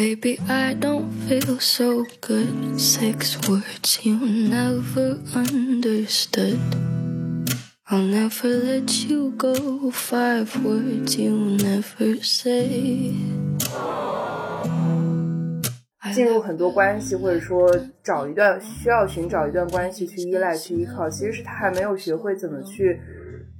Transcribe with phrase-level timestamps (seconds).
[0.00, 2.80] Baby, I don't feel so good.
[2.80, 6.58] Six words you never understood.
[7.86, 9.90] I'll never let you go.
[9.90, 13.12] Five words you never say.
[16.14, 17.70] 进入很多关系，或者说
[18.02, 22.98] 找一段需要寻找一段关系去依赖、去依靠，其实是他还没有学会怎么去，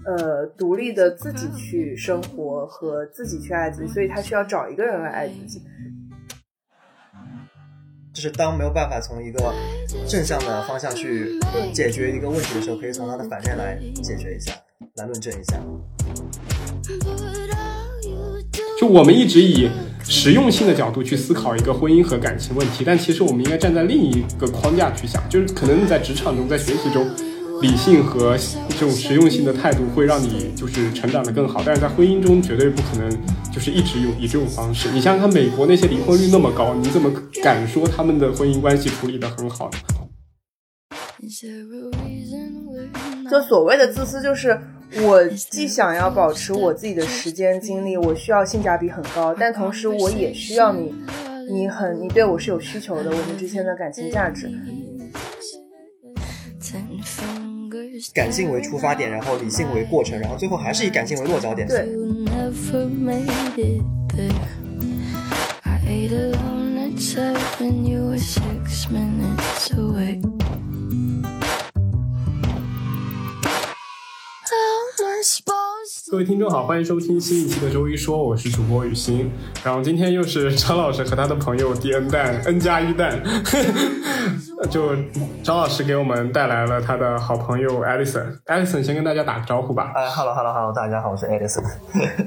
[0.07, 5.61] 呃，独立的自己去生活和自己去爱自己，所以他需要找一个人来爱自己。
[8.13, 9.55] 就是当没有办法从一个
[10.09, 11.39] 正向的方向去
[11.73, 14.53] 解决一个问题的时候，可以从它的反面来解决一下，
[14.97, 15.61] 来论证一下。
[18.81, 19.71] 就我们一直以
[20.03, 27.07] 实用性的角度去思考一个婚姻和感情问题，但其实我们应该站在另一个框架去想，就是可能你在职场中，在学习中。
[27.61, 28.37] 理性和
[28.71, 33.11] 这种实用性的态度会让你就是成长的更好，但是在婚姻中绝对不可能
[33.53, 34.91] 就是一直用以这种方式。
[34.91, 39.79] 你想想看，美国那些离婚率那么高，你怎么敢说他们的婚姻关系处理的很好呢？
[43.31, 44.59] 就所谓的自私，就是
[45.03, 50.95] 我既想要保持我自己的时间精力，我需要性价比很高，但同时我也需要你，
[51.53, 54.51] 你很你对我是有需求的，我们之间的感情价值。
[58.15, 61.67] 感性为出发点，然后理性为过程，然后最后还是以感性为落脚点。
[61.69, 61.89] 对。
[76.11, 79.31] 各位听众好，欢迎收听新一期的周一说，我是主播雨欣。
[79.63, 83.23] 然后今天又是张老师和他的朋友 D N 蛋 N 加一蛋，
[84.71, 84.97] 就
[85.45, 88.35] 张老师给我们带来了他的好朋友 Edison。
[88.47, 89.93] Edison 先跟大家打个招呼吧。
[89.95, 91.65] 哎，Hello Hello Hello，大家好，我是 Edison。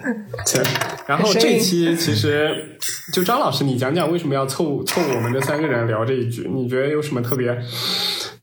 [1.08, 2.78] 然后这期其实
[3.12, 6.48] 就张老师，你讲讲为什么要凑凑我们这三个人聊这一局？
[6.54, 7.60] 你觉得有什么特别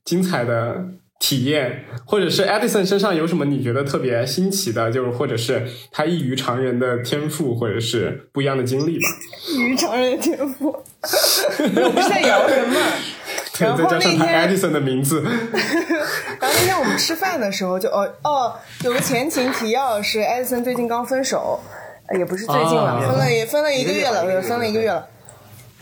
[0.05, 0.85] 精彩的？
[1.21, 9.07] 体验，或者是 Edison 身上有什么你觉得特别新奇的，就是或者是他异于常人的天赋，或者是不一样的经历吧。
[9.49, 12.81] 异于常人的天赋， 我不是在摇人吗。
[13.59, 15.21] 然后再加上他 Edison 的名字。
[16.41, 21.61] 然后那天我们吃饭的时候，就哦哦，有个前情提要是 Edison 最近刚分手，
[22.19, 25.07] 也不是最近了，分了也分了一个月了，分了一个月了。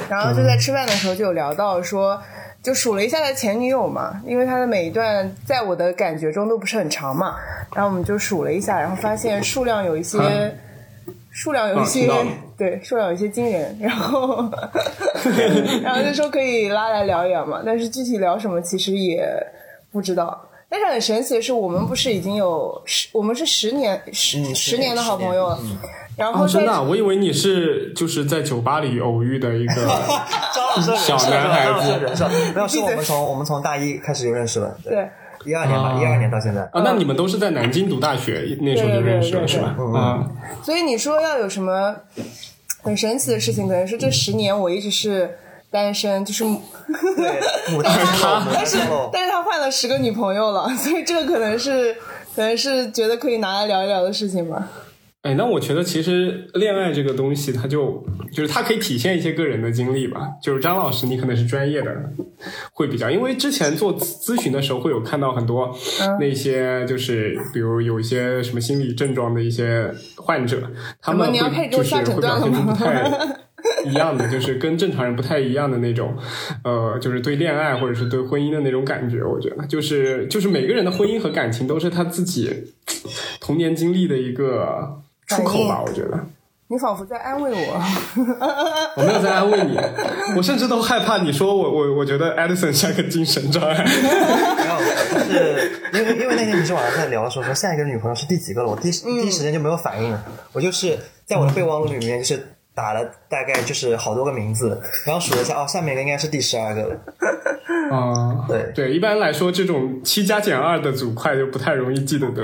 [0.08, 2.20] 然后就在吃饭的时候就有聊到说。
[2.68, 7.34] 就数了一下他前女友嘛，因为他的每一段在我的感觉中都不是很长嘛，
[7.74, 10.18] 然后我们就数了一下，然后发现数量有一些，
[11.30, 12.12] 数量有一些，
[12.58, 14.50] 对，数量有一些惊人，然后，
[15.82, 19.26] 然后就说可以拉来聊一聊嘛，但是具体聊什么其实也
[19.90, 20.38] 不知道。
[20.68, 25.58] 但是很神奇的是，我们不是已经有十，我们是十年十十年的好朋友了。
[26.18, 29.74] 然后真的，我以为你是就是在酒吧里偶遇的一个
[30.98, 31.98] 小男孩子。
[32.54, 34.76] 没有， 是我们从我们从大一开始就认识了。
[34.82, 35.08] 对，
[35.44, 36.62] 一二年吧，一二年到现在。
[36.62, 39.76] 啊，那你们都是在南京读大学，那时候就认识了，是吧？
[39.78, 40.28] 嗯。
[40.64, 41.94] 所以你说要有什么
[42.82, 45.38] 很神奇的事情，可能是这十年我一直是
[45.70, 46.44] 单身，就是。
[47.16, 47.38] 对，
[47.84, 48.78] 但是他，但是
[49.12, 51.94] 但是他换了十个女朋友了，所以这个可能是
[52.34, 54.66] 可能是觉得可以拿来聊一聊的事情吧。
[55.22, 60.28] 哎，那我觉得其实恋爱这个东西，它就就是它可以体现一些个人的经历吧。
[60.40, 61.92] 就是张老师，你可能是专业的，
[62.72, 65.76] 会比较，因为之前做咨询的时候，会有看到很多
[66.20, 70.62] 那些就是比如有一些什么心理症状的一些患者，
[71.02, 73.38] 他们会就是会表现出不太。
[73.84, 76.16] 一样的，就是跟正常人不太一样的那种，
[76.62, 79.20] 呃，就是对恋爱或者是对婚姻的那种感觉。
[79.24, 82.72] 我觉得，就是就是每个人的婚姻和感情都是他自己
[83.40, 85.82] 童年经历的一个出口吧。
[85.86, 86.18] 我觉得，
[86.68, 87.82] 你仿佛在安慰我，
[88.96, 89.78] 我没有在安慰你，
[90.36, 93.84] 我甚至都害怕你说我我我觉得 Edison 像个精神障碍。
[93.84, 94.78] 没有，
[95.12, 100.18] 就是因为因为那天你是晚上在聊的时候说下一个女朋友是第几个了，我第第一时间就没有反应，
[100.52, 102.54] 我就是在我的备忘录里面就是。
[102.78, 106.96] 打了大概就是好多个名字，然后数了一下，哦，下面一个应该是第十二个了。
[107.90, 112.42] 啊，对对，一般来说，这种七加减二的组块就不太容易记得的。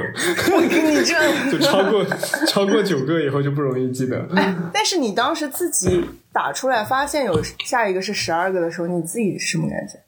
[0.52, 2.05] 我跟你这样，就超过
[2.46, 4.26] 超过九个以后就不容易记得。
[4.73, 9.99] 但是你当时自己打出来，发现有下一个是十二个的时候，你自己什么感觉？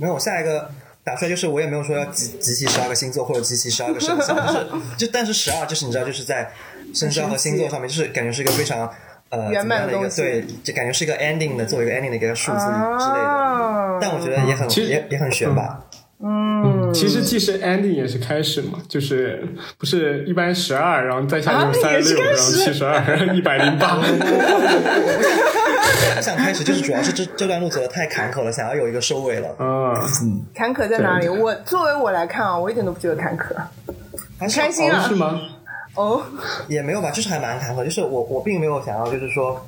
[0.00, 0.70] 没有，下一个
[1.04, 6.50] 打出来就是我也没有说要集集齐十二个星座或者集齐十二个生肖，就是就但是十二就是你知道就是在
[6.94, 8.90] 生肖和星座上面，就是感觉是一个非常。
[9.30, 13.98] 呃，圆满的一个，对，就感觉是一个 ending 的，作为一个 ending 的一个数字之类的。
[14.00, 15.80] 但我觉得也很，也也很悬吧。
[16.20, 19.46] 嗯，其实既是 ending 也是开始嘛，就是
[19.78, 23.96] 不是一般十二，然后再下就是三十六，然后七十二，一百零八。
[26.16, 29.48] 不想开始，就是主要是这这段路走的太坎坷了，想要有一个收尾了。
[29.60, 29.94] 嗯，
[30.54, 31.28] 坎坷在哪里？
[31.28, 33.54] 我作为我来看啊，我一点都不觉得坎坷。
[34.40, 35.40] 很开心啊哦是吗？
[35.98, 36.22] 哦，
[36.68, 37.82] 也没有吧，就是还蛮坎坷。
[37.82, 39.60] 就是我我并没有想要，就是说，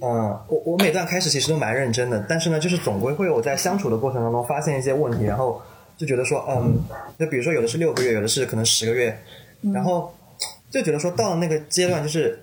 [0.00, 5.60] 嗯， 我我每段开始其实都蛮认真的，但是呢，就是总归会有在相处的过程当中发现一些问题，然后
[5.96, 6.78] 就觉得说，嗯，
[7.18, 9.18] 就比如说有的是六个月，有的是可能十个月，
[9.74, 10.14] 然后
[10.70, 12.40] 就觉得说到了那个阶段，就是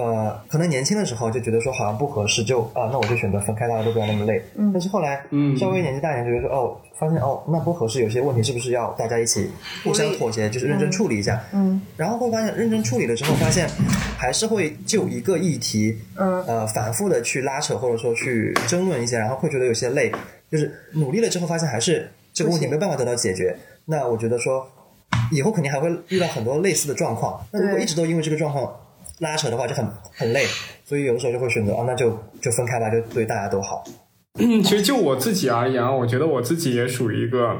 [0.00, 4.42] 呃，可能年轻的时候就觉得说好像不合适，就啊，那我就选择分开，大家都不要那么累。
[4.72, 9.50] 但是后来嗯稍微年纪大一点，就觉得说哦，发现哦，那不合适，有些问题是不是要大家一起
[9.84, 11.40] 互相妥协，就是认真处理一下。
[11.52, 13.68] 嗯，然后会发现认真处理了之后，发现
[14.16, 20.12] 还是会就一个议题，嗯呃，反复的去拉扯或者说去争论一些，然后会觉得有些累，
[20.50, 23.56] 就是努力了之后发现还是这个问题没有办法得到解决。
[23.86, 24.66] 那我觉得说
[25.32, 27.40] 以后肯定还会遇到很多类似的状况。
[27.52, 28.72] 那如果一直都因为这个状况
[29.20, 30.44] 拉扯的话，就很很累。
[30.84, 33.84] 所以有的时候就会选择啊，那就就分开吧，就对大家都好。
[34.38, 37.56] 嗯，其实就我自己而言啊，我觉得我自己也属于一个，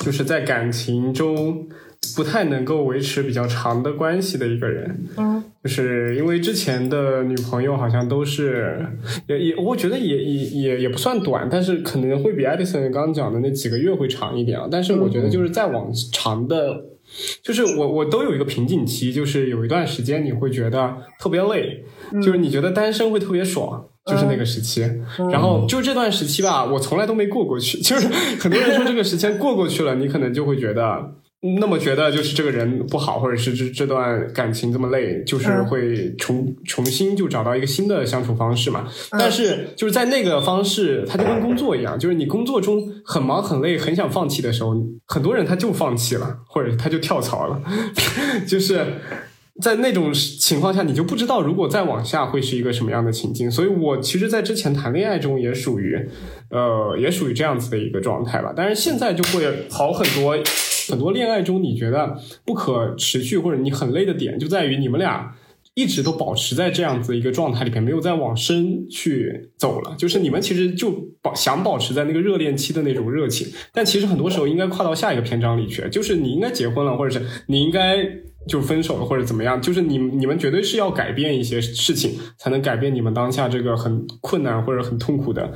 [0.00, 1.68] 就是在感情中
[2.16, 5.06] 不太能够维持比较长的关系的一个人。
[5.16, 8.86] 嗯，就是因为之前的女朋友好像都是，
[9.26, 14.68] 也也，我觉得也也也也不算短，但是可能会比艾迪森刚刚讲的那几个月会长一点啊。
[14.70, 16.93] 但是我觉得就是再往长的。
[17.42, 21.84] 就是我我都有一个瓶颈期，就是有一段时间你会觉得特别累，
[22.22, 24.82] 就是你觉得单身会特别爽，就是那个时期。
[25.30, 27.80] 然后就这段时期吧，我从来都没过过去。
[27.80, 28.08] 就是
[28.38, 31.14] 很多人说这个时间过过去了，你可能就会觉得。
[31.58, 38.88] 那么觉得就是这个人不好，或者是这这段感情这么累，就是会重重新就找到一个新的相处方式嘛。
[39.10, 44.74] 但是就是在那个方式，它就跟工作一样，就是你工作中很忙很累，很想放弃的时候，
[45.06, 47.60] 很多人他就放弃了，或者他就跳槽了，
[48.48, 48.84] 就是。
[49.62, 53.48] 在那种情况下，你就不知道如果再往下会是一个什么样的情境。
[53.48, 55.96] 所以我其实，在之前谈恋爱中也属于，
[56.50, 58.52] 呃，也属于这样子的一个状态吧。
[58.56, 60.36] 但是现在就会好很多。
[60.88, 65.34] 很多恋爱中，你觉得不可持续或者你很累的点，就在于你们俩
[65.74, 69.94] 一直都保持在这样子一个状态里面，没有再往深去走了。
[69.98, 75.88] 就是你们其实就保想保持在那个热恋期的那种热情，但其实很多时候应该跨到下一个篇章里去。
[75.90, 78.06] 就是你应该结婚了，或者是你应该
[78.46, 79.60] 就分手了，或者怎么样。
[79.60, 85.52] 就是你你们绝对是要改变一些事情，才能改变你们当下这个很困难或者很痛苦的，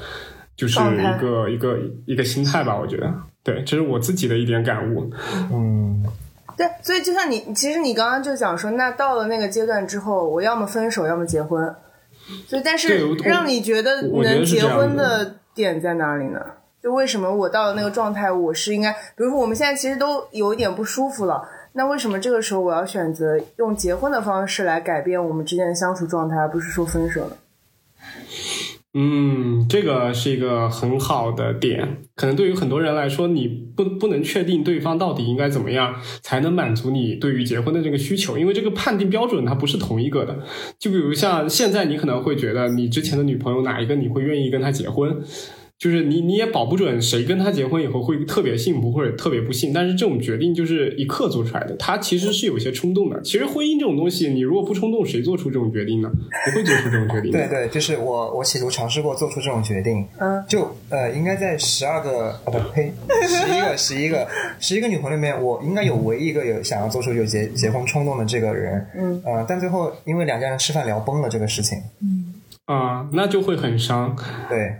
[0.56, 2.76] 就是一个一个一个心态吧。
[2.76, 3.14] 我觉得。
[3.48, 5.10] 对，这是我自己的一点感悟。
[5.52, 6.04] 嗯，
[6.56, 11.74] 对，所以就像你，其实你刚刚就讲说，那到了那个阶段之后，我要么分手，要么结婚。
[12.46, 16.38] 所以，但是让你觉得能结婚的点在哪里呢？
[16.82, 21.42] 就为什么我到了那个状态，我是应该，比如说我们现在其实都有一点不舒服了，
[21.72, 27.36] 那为什么这个时候我要选择用结婚的方式来改变我们之间的相处状态，而不是说分手呢？
[29.00, 31.98] 嗯，这个是一个很好的点。
[32.16, 40.36] 可能对于很多人来说，你不不能确定对方到底应该怎么样才能满足你对于结婚的这个需求，因为这个判定标准它不是同一个的。
[40.80, 45.16] 就比如像现在，你可能会觉得你之前的女朋友哪一个你会愿意跟她结婚，
[45.78, 49.72] 就是你你也保不准谁跟他结婚以后会特别幸福或者特别不幸。
[49.72, 53.22] 但是这种决定就是一刻做出来的，他其实是有些冲动的。
[53.22, 56.10] 其实婚姻这种东西，你如果不冲动，谁做出这种决定呢？
[56.44, 57.30] 不会做出这种决定。
[57.30, 62.92] 对对，就是我我企图尝试过做出这种决定，嗯，就呃，应该在十二个啊不呸，
[63.28, 64.26] 十一个十一个
[64.58, 74.16] 十一个女朋友里面，我应该有唯一一个有想要做出有结结婚冲动的这个人，嗯呃，但最后因为两家人吃饭聊崩了这个事情，嗯啊、那就会很伤。
[74.50, 74.74] 对，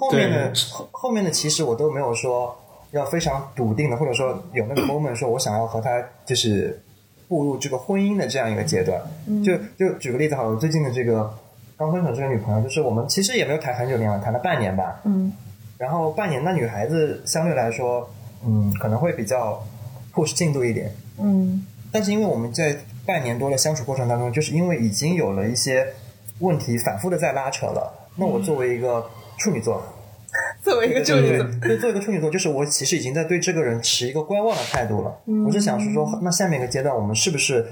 [0.00, 2.56] 后面的后后面的其实我都没有说
[2.90, 6.80] 要非常笃定的，或者说有那个 moment 说我想要和他就是
[7.28, 9.00] 步入这个婚姻的这样一个阶段。
[9.44, 11.32] 就就举个例子好了，我最近的这个
[11.76, 15.00] 刚分手这个女朋友，就是我们其实也没有谈很久恋爱，谈了半年吧。
[15.04, 15.32] 嗯
[15.76, 18.08] 然后半年，那女孩子相对来说，
[18.46, 19.60] 嗯，可能会比较
[20.14, 20.94] push 进度一点。
[21.18, 25.86] 嗯但是因为我们在半年多的相处过程当中，就是因为已经有了一些
[26.38, 29.04] 问题反复的在拉扯了，那我作为一个
[29.38, 29.82] 处女座，
[30.62, 35.14] 作为一个处女座，对，作为一个处女座，就是我其实已经在对这个人持一个观望的态度了。
[35.46, 37.66] 我是想是说，那下面一个阶段，我们是不是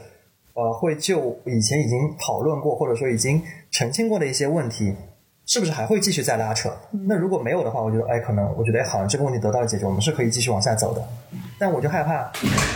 [0.54, 4.94] 呃会就以前已经讨论过，或者说已经澄清过的一些问题，
[5.46, 6.70] 是不是还会继续再拉扯？
[7.06, 11.02] 那如果没有的话，我觉得哎，可能我觉得哎，好像这个问题得到了解决，我们是可以继续往下走的。
[11.58, 12.30] 但我就害怕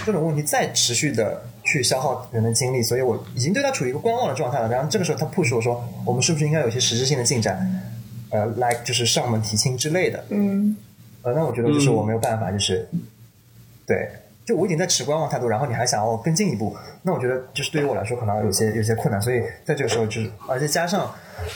[0.04, 4.68] 这种问题再持续的去消耗人的精力，所以我已经对他处于一个观望的状态了。
[4.68, 7.58] 然后这个时候他 push 我说，我们是不是应该有一些实质性的进展？
[8.30, 10.25] 呃，来就是上门提亲之类的。
[10.30, 10.76] 嗯
[11.23, 12.88] 呃，那我觉得就是我没有办法，就是、
[13.85, 14.09] 对，
[14.45, 21.12] 就我已经在持观望态度，然后你还想要更进一步，那我觉得就是对于我来说可能有些有些困难，所以在这个时候就是，而且加上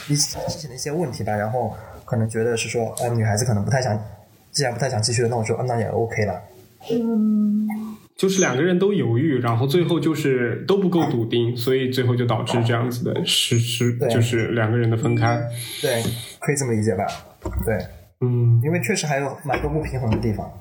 [0.09, 1.73] 一之前的一些问题吧，然后
[2.03, 3.97] 可能觉得是说，呃，女孩子可能不太想，
[4.51, 6.41] 既然不太想继续了，那我说，啊那也 OK 了。
[8.15, 15.41] 就是两个人都犹豫，然后最后就是都不够笃定，所以最后就导致这样子的实施，就是两个人的分开。
[15.81, 16.01] 对，
[16.39, 17.05] 可以这么理解吧？
[17.65, 17.77] 对，
[18.21, 20.51] 嗯，因为确实还有蛮多不平衡的地方。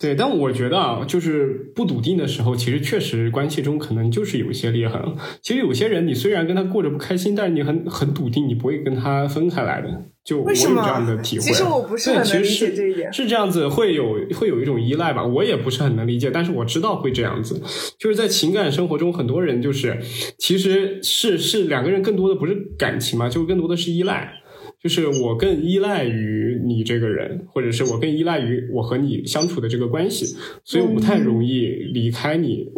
[0.00, 5.00] 对，但我觉得啊，就是不笃定的时候，其实确实关系中可能就是有一些裂痕。
[5.42, 9.88] 其实有些人，你虽然跟他过着不开心，但是你很很笃定，你不会跟他分开来的。
[10.24, 11.42] 就我有为什么这样的体会。
[11.42, 15.24] 其实我不是对很能理其实是解这一点是这样子，会有会有一种依赖吧。
[15.24, 17.62] 我也不是很能理解，但是我知道会这样子。
[17.96, 19.96] 就是在情感生活中，很多人就是
[20.36, 24.32] 其实是是两个人更多的不是感情嘛，就更多的是依赖。
[24.82, 32.68] 就是我更依赖于你这个人，或者是我更依赖于我和你相处的这个关系，所以我不太容易离开你。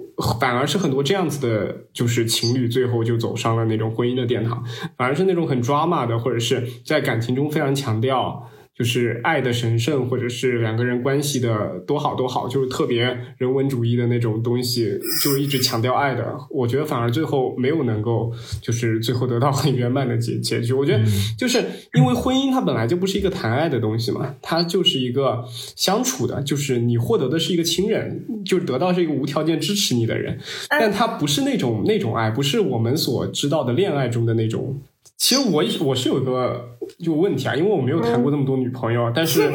[0.41, 4.63] 反而是很多这样子的，就是情侣最后就走上了那种婚姻的殿堂，
[4.97, 8.49] 反而是那种很 drama 的，或者是在感情中非常强调。
[8.83, 16.37] 就是爱的神圣，或者是两个人关系的多好多好，就是特别人文主义的那种东西，就是一直强调爱的。
[16.51, 20.73] 我觉得反而最后没有能够，就是最后得到很圆满的结结局。
[20.73, 21.05] 我觉得
[21.39, 25.45] 就是因为婚姻它本来就不是一个谈爱的东西嘛，它就是一个
[25.77, 30.37] 相处的，就是你获得的是一个亲人，就是得到是一个无条件支持你的人，
[30.69, 34.81] 但它不是那种那种爱，不是我们所知道的恋爱中的那种。
[35.23, 39.49] 其实我我是有一个就问题啊，因为我没有谈过那么多女朋友，但是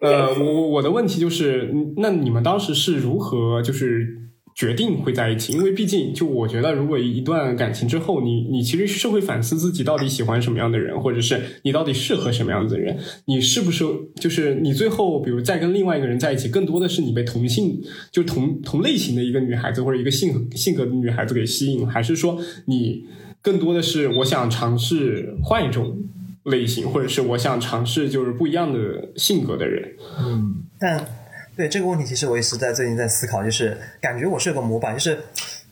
[0.00, 4.08] 呃，我我我的问题就是，嗯那你们当时是如何就是
[4.56, 5.52] 决定会在一起？
[5.52, 13.84] 因为毕竟就我觉得，如果一段感情之后，你你其实是会反思自己到底喜欢什么样的人，或者是你到底适合什么样子的人，你是不是
[14.16, 17.80] 就是你最后比如再跟另外一个人在一起，更多的是你被同性
[18.10, 23.04] 就同同类型的一个女孩子或者一个性性格的女孩子给吸引，还是说你？
[23.44, 25.98] 更多的是我想尝试换一种
[26.44, 28.78] 类型，或者是我想尝试就是不一样的
[29.16, 29.86] 性格的人。
[30.18, 31.06] 嗯，但
[31.54, 35.18] 对这个问题，其实我也是在最近在思考，就是感觉我是有个模板，就是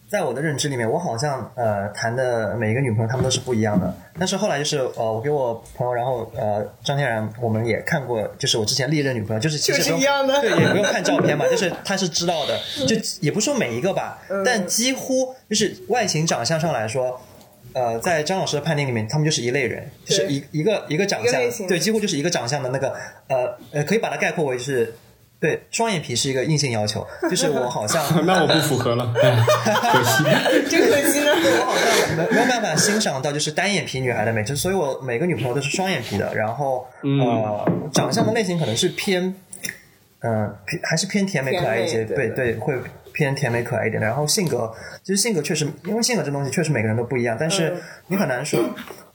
[0.06, 3.96] 在我的认知里面，我好像呃谈的每一个女朋友她们都是不一样的。
[4.18, 17.18] 但是后来就是呃，我给我朋友，然后呃张天然，我们也看过，就是我之前历任女朋友，就是其实就是都一样的对，也不用看照片嘛，就是他是知道的，就也不说每一个吧，但几乎就是外形长相上来说。
[17.74, 22.94] 呃，在张老师的判定里面，他们就是一类人，就是一一个一个长相对，几乎就是一个长相的那个，
[23.28, 24.94] 呃呃，可以把它概括为是，
[25.40, 29.44] 对，双眼皮是一个硬性要求，就是我好像 那我不符合了， 哎
[29.90, 30.24] 可惜。
[30.70, 31.32] 真可惜呢。
[31.34, 39.34] 我好像没没有办法欣赏到就是单眼皮女孩的美，就所以我每个女朋友都是双眼皮的，然后呃，长相的类型可能是偏，
[40.20, 42.74] 嗯、偏还是偏甜美可爱一些，对对对，会
[43.12, 44.06] 偏甜美可爱一点的。
[44.06, 48.60] 然后性格，其实性格确实，因为性格这东西确实每个人都不一样，但是嗯你很难说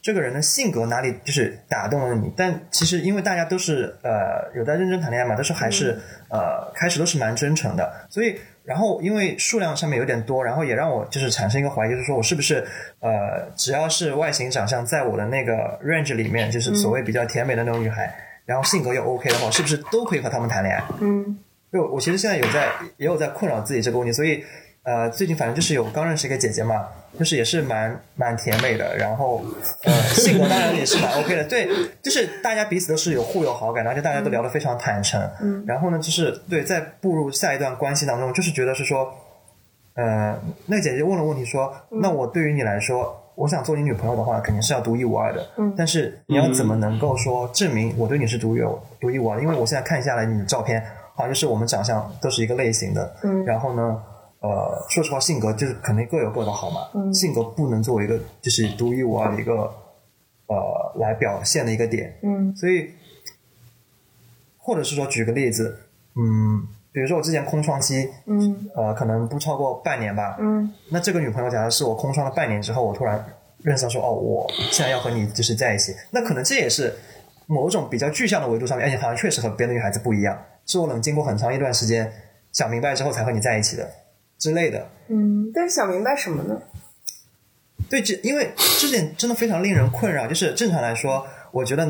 [0.01, 2.31] 这个人的性格哪里就是打动了你。
[2.35, 5.91] 但其实因为大家都是呃有在认真谈恋爱嘛，但是还是、
[6.29, 8.35] 嗯呃开始都是蛮真诚的，所以。
[8.67, 12.55] 然后，因为数量上面有点多，然后也让我就是产生一个怀疑，就是说我是不是
[12.99, 18.13] 呃，只要是外形长相在我的那个 range 里面，就是所谓比较甜美的那种女孩，
[18.45, 20.83] 然后性格又 OK 的话，是不是都可以和她们谈恋爱？
[20.99, 21.39] 嗯，
[21.71, 24.43] 就我其实现在有在也有在困扰自己这个问题，所以
[24.83, 26.87] 呃，最近反正就是有刚认识一个姐姐嘛，
[27.19, 29.43] 就是也是蛮蛮甜美的，然后
[29.83, 31.67] 呃性格当然也是蛮 OK 的，对，
[32.01, 39.13] 就是大家彼此都是有互有好感，而且大家都聊得非常坦诚，嗯，然后呢，就是对在步入下一段关系当中，就是觉得是说，
[39.95, 43.23] 呃，那个姐姐问了问题说，那我对于你来说。
[43.37, 45.47] 我想做你女朋友的话，肯定是要独一无二的。
[45.59, 49.39] 嗯，但是你要怎么能够说证明我对你是独有独一无二？
[49.39, 50.83] 因为我现在看下来你的照片，
[51.17, 53.15] 好像就是我们长相都是一个类型的。
[53.23, 54.03] 嗯，然后呢，
[54.39, 56.81] 呃，说实话，性格就是肯定各有各的好嘛。
[56.93, 59.53] 嗯，性格不能作为一个就是独一无二的一个
[60.45, 62.15] 呃来表现的一个点。
[62.21, 62.91] 嗯，所以
[64.59, 65.79] 或者是说举个例子，
[66.15, 70.37] 嗯，比如说我之前空窗期，嗯呃，可能不超过半年吧。
[70.39, 73.25] 嗯那这个女朋友，假如是我空窗了半年之后，我突然
[73.63, 76.93] 认识到说，哦，我现在要和你就是在一起，那可能这也是
[77.47, 82.11] 某种比较具象的维度上面，而且好像确实和别的女孩子不一样，是我冷静过很长一段时间
[82.51, 83.89] 想明白之后才和你在一起的
[84.37, 84.87] 之类的。
[85.07, 86.61] 嗯，但是想明白什么呢？
[87.89, 90.27] 对，这因为这点真的非常令人困扰。
[90.27, 91.83] 就是正常来说，我觉得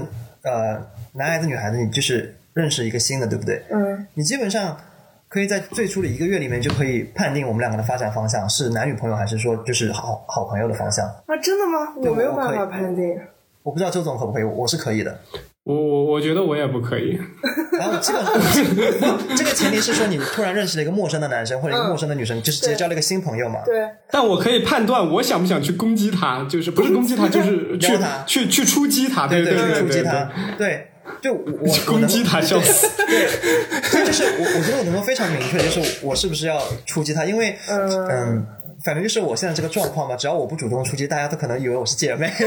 [0.43, 0.79] 呃，
[1.13, 3.63] 男孩子女孩子，你就是认识一个新的，对不对？
[3.71, 4.79] 嗯你基本上
[5.27, 11.03] 可以在最初的一个月里面就可以判定我们两个的发展方向是男女朋友，还是说就是好好朋友的方向。
[11.25, 11.95] 啊，真的吗？
[11.95, 13.19] 我没有办法判定。
[13.63, 15.19] 我不知道周总可不可以，我是可以的。
[15.67, 17.19] 我我我觉得我也不可以。
[17.77, 18.23] 然后基本
[19.01, 23.59] 上，这个前提是说你突然认识了一个陌生的男生或者一个陌生的女生，就是直接交了一个新朋友嘛。
[23.65, 30.87] 对，但我可以判断我想不想去攻击他，就是不是攻击他，就是 去他去去出击他，对对，对去冲击对他，对，
[31.21, 32.87] 就我我攻击他，笑死。
[33.05, 33.27] 对，
[33.91, 38.47] 这就是我我觉得我能够非常明确，就是我是不是要出击他，因为嗯。
[38.83, 42.31] 反正就是我现在这个状况嘛，只要我不主动出击，大家都可能以为我是姐妹。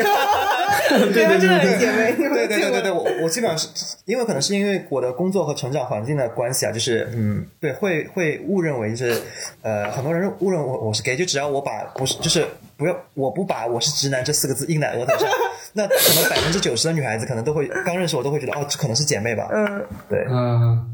[0.91, 3.69] 对对对，姐妹，对对对对对，我我基本上是
[4.05, 9.21] 因为可能是因为我的工作和成长环境的关系啊，就是嗯，对，会会误认为就是
[9.63, 12.47] 呃，很多人误认为我我是 gay，就只要我把不是就是
[12.77, 15.29] 不要我不把我是直男这四个字印在额头上，
[15.73, 19.49] 那可能百分之九十的女孩子可能都会刚认识我都会觉得哦，这可能是姐妹吧。
[19.53, 20.91] 嗯，对，嗯，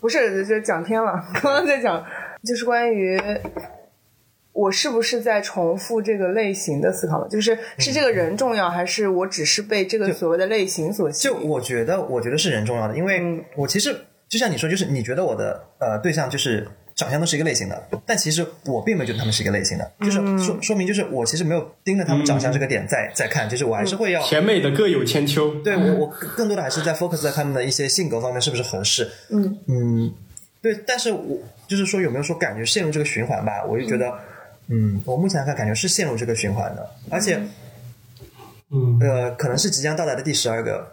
[0.00, 1.24] 不是，就讲偏了。
[1.42, 2.02] 刚刚在讲
[2.42, 3.20] 就是关于。
[4.54, 7.28] 我是不是在重复这个类型的思考呢？
[7.28, 11.34] 就是是这个人重要，还是我只是被这个所谓的类型所吸引？
[11.34, 13.92] 就我觉得，我觉得是人重要的，因为我其实
[14.28, 25.52] 就像你说，就是你觉得我的呃对象就是长相都是一个类型的，但其实我并没有觉得他们是一个类型的，就是说说明就是我其实没有盯着他们长相这个点在在看，就是我还是会要甜美的各有千秋。
[25.64, 26.06] 对我我
[26.36, 29.10] 更多的还是在 focus 在他们的一些性格方面是不是合适。
[29.30, 30.14] 嗯嗯，
[30.62, 33.64] 对，但是我就是说有没有说感觉陷入这个循环吧？
[33.68, 34.16] 我就觉得。
[34.68, 37.38] 嗯，我目前来看，感觉是陷入这个循环的，而且，
[38.70, 40.90] 嗯，呃，可能是即将到来的第十二个，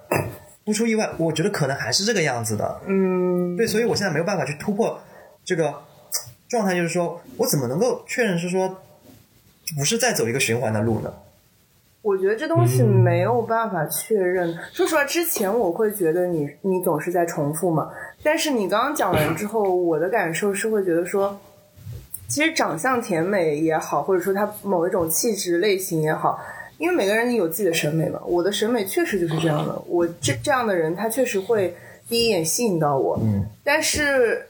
[0.65, 2.81] 不出意外，我觉得可能还是这个样子的。
[2.85, 4.99] 嗯，对，所以我现在没有办法去突破
[5.45, 5.73] 这个
[6.49, 8.67] 状态，就是说我怎么能够确认是说
[9.77, 11.13] 不是在走一个循环的路呢？
[12.01, 14.53] 我觉得这东西没有办法确认。
[14.73, 17.89] 说实话，之前我会觉得你你总是在重复嘛，
[18.21, 21.39] 但是你刚刚讲完之后，我的感受是会觉得说。
[22.31, 26.39] 其实长相甜美也好，或者说他某一种气质类型也好，
[26.77, 28.21] 因为每个人有自己的审美嘛。
[28.25, 31.75] 我的审美确实就是这样的，我这这样的人，他确实会
[32.07, 33.19] 第一眼吸引到我。
[33.21, 33.43] 嗯。
[33.65, 34.45] 但是，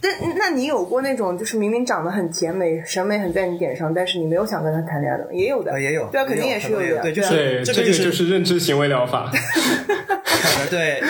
[0.00, 5.30] 但那你有过那种就是明明长得很甜美，审美很在你点上，但是你没有想跟他谈恋爱的吗？
[5.34, 6.08] 也有的，也有。
[6.10, 7.02] 对啊，肯定也是有的。
[7.02, 9.30] 对，就是对，这个就是认知行为疗法。
[9.30, 9.36] 可
[10.58, 11.02] 能对，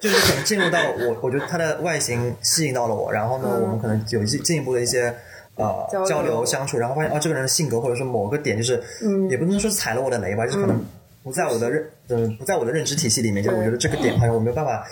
[0.00, 5.14] 就是可能进入到我，我觉得他的外形吸引到了我，然后呢，我们可能有进进一步的一些。
[5.56, 6.44] 呃，交流。
[6.44, 8.82] 相处，然后发现啊，这个人的性格或者说某个点，就是
[9.30, 10.84] 也不能说踩了我的雷吧，就是可能
[11.22, 14.84] 不在我的认，嗯，不在我的认知体系里面，就是我觉得这个点好像我没有办法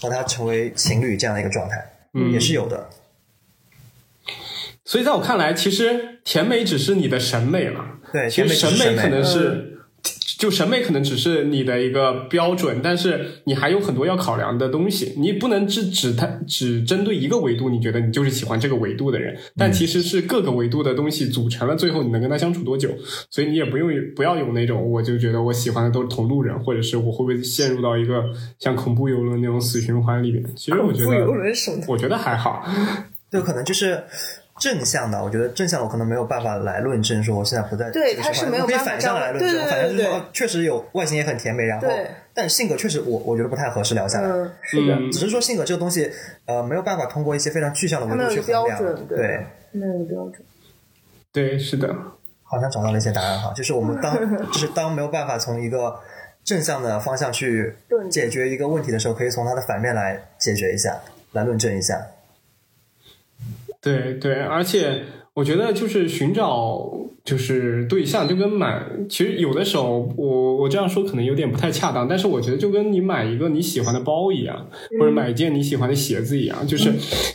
[0.00, 1.90] 和他成为情侣这样的一个状态，
[2.32, 2.88] 也是有的。
[4.84, 9.77] 所以在我看来，其实甜美只是你的审美了，对，其实审美可能是。
[10.38, 22.88] 就审美可能只是你的一个标准，但是你还有很多要考量的东西，你不能只只它只针对一个维度，你觉得你就是喜欢这个维度的人，但其实是各个维度的东西组成了，最后你能跟他相处多久，
[23.28, 28.24] 所以你也不用不要有那种我就觉得我喜欢的都是同路人，或者是我会不会陷入到一个
[28.60, 30.44] 像恐怖游轮那种死循环里面？
[30.54, 31.26] 其实我觉得，
[31.88, 32.64] 我觉得还好，
[33.28, 34.04] 就可能就是。
[34.58, 37.90] 正向的，我觉得正向我可能没有办法来论证，说我现在不在。
[37.90, 38.84] 对，他是没有办法。
[38.84, 41.88] 反向来论证，反正就是说，确实有外形也很甜美，然后，
[42.34, 44.28] 但性格确实我我觉得不太合适聊下来。
[44.28, 44.96] 嗯，是的。
[45.12, 46.10] 只是说性格这个东西，
[46.46, 49.06] 呃，没有办法通过一些非常具象的维度去衡量。
[49.08, 50.44] 对，没有标准。
[51.32, 51.94] 对，是的。
[52.42, 54.16] 好像找到了一些答案哈，就是我们当
[54.50, 56.00] 就是当没有办法从一个
[56.42, 57.74] 正向的方向去
[58.10, 60.98] 解决一个问题的时候，可以从它的反面来解决一下，
[61.32, 62.00] 来论证一下。
[63.96, 65.02] 对对，而且
[65.34, 66.90] 我觉得就是寻找
[67.28, 76.90] 就是对象，就跟买，其实有的时候我我这样说可能有点不太恰当，但是我觉得就跟你买一个你喜欢的包一样，或者买一件你喜欢的鞋子一样，就是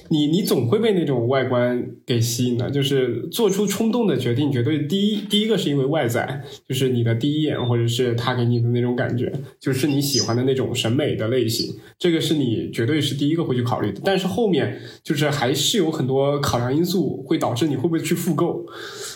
[0.10, 16.24] 你你总会被那种外观给吸引的，就是做出冲动的决定，绝对第一第一个是因为外在，就是你的第一眼或者是他给你的那种感觉，就是你喜欢的那种审美的类型，这个是你绝对是第一个会去考虑的，但是后面就是还是有很多。
[16.42, 18.66] 考量因素会导致你会不会去复购？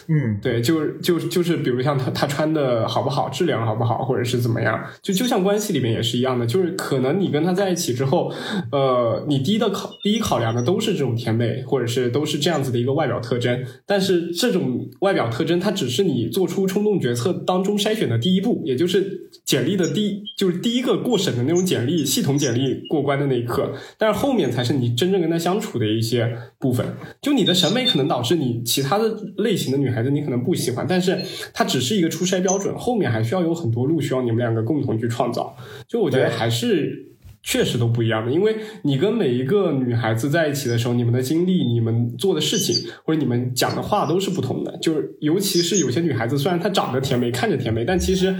[0.09, 8.31] 嗯，对，就是就是就是比如像他他穿的好不好，质量好不好，或者是怎么样，就就像关系里面也是一样的，就是可能你跟他在一起之后，
[8.71, 26.85] 呃，你第一的考第一考量的都是这种甜美，或者是都是这样子的一个外表特征，但是这种外表特征它只是你做出冲动决策当中筛选的第一步，也就是简历的第就是第一个过审的那种简历系统简历过关的那一刻，但是后面才是你真正跟他相处的一些部分。
[27.21, 29.05] 就你的审美可能导致你其他的
[29.37, 31.21] 类型的女孩子你可能不喜欢，但是
[31.53, 35.55] 它只是一个初筛标准，后面还需要有很多路需要你们两个共同去创造。
[35.87, 37.05] 就我觉得还是
[37.43, 44.77] 确实都不一样的，因为你跟每一个女孩子在一起的时候，你们的经历、你们做的事情或者你们讲的话都是不同的。
[44.81, 48.35] 就是尤其是有些女孩子，虽然她长得甜美，看着甜美，但其实，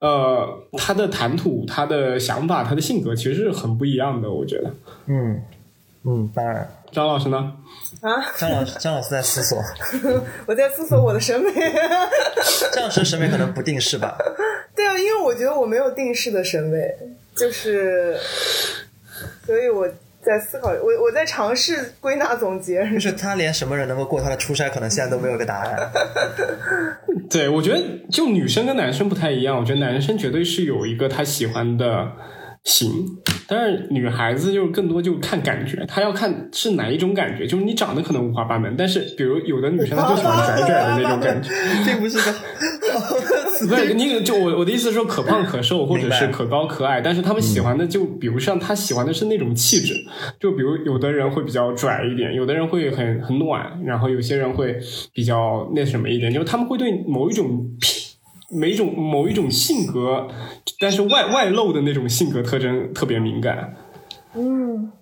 [0.00, 4.32] 呃，她的谈吐、她的想法、她的性格其实是很不一样的。
[4.32, 4.74] 我觉得，
[5.08, 5.38] 嗯
[6.08, 7.52] 嗯，当然，张老师呢？
[8.00, 9.58] 啊，张老师张老师在思索，
[10.46, 11.50] 我在思索我的审美。
[12.72, 14.16] 张老师审美可能不定式吧？
[14.74, 16.78] 对啊，因为我觉得我没有定式的审美，
[17.34, 18.16] 就是，
[19.44, 19.88] 所以我
[20.22, 22.88] 在思考，我我在尝试归纳总结。
[22.92, 25.90] 就是他连什么人能够过他的初筛，可能现在都没有个答案。
[27.28, 32.12] 对，我觉得就女生跟男生不太一样，我觉得男生绝对是有一个他喜欢的
[32.62, 32.90] 型，
[33.48, 41.50] 但是女孩子就更多就看感觉，她要看是哪一种感觉，就是你长得可能五花八门，但是比如有的女生她 就喜欢拽拽的那种感觉，
[41.86, 42.34] 并不是个
[43.68, 49.94] 不是你就我我的意思是说可胖可瘦或者是可高可矮，但是他们喜欢的就比如像他喜欢的是那种气质，
[50.38, 54.78] 就比如有的人会比较拽一点，有的人会很很暖，然后有些人会
[55.12, 58.15] 比较那什么一点，就是他们会对某一种癖。
[58.50, 60.28] 每一种某一种性格，
[60.78, 63.74] 但是外外露的那种性格特征特别敏感。
[64.34, 64.92] 嗯，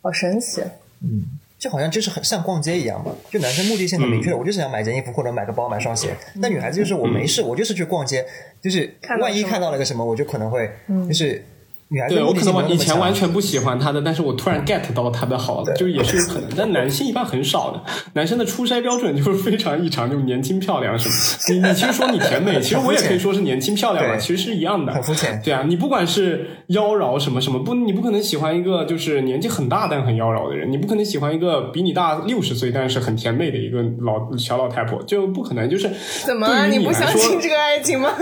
[0.00, 0.62] 好神奇。
[1.02, 6.12] 嗯就好像就是很像逛街一样嘛，就男生目的性很明确，我就是想买件衣服或者买个包、买双鞋。
[6.34, 8.26] 那女孩子就是我没事，我就是去逛街，
[8.60, 10.68] 就是万一看到了个什么，我就可能会
[11.06, 11.44] 就是
[11.92, 13.12] 女孩子对我可能以前完。
[13.12, 16.44] 全不喜欢他的，但是我突然 get 到他的好了，就也是有可能。
[16.56, 17.82] 但男性一般很少的，
[18.14, 21.14] 男生的初筛标准就是非常异常，就是年轻漂亮什么。
[21.50, 35.68] 你你其实说你甜美， 其实我也可以说是年轻漂亮嘛，其实是一样的，很肤浅对啊，你不管是妖娆什么什么，不，你不可能喜欢一个就是年纪很大但很妖娆的人，你不可能喜欢一个比你大六十岁但是很甜美的一个老小老太婆，就不可能。
[35.68, 35.90] 就是
[36.24, 36.66] 怎么了？
[36.66, 38.10] 对于你不来说相信这个爱情吗？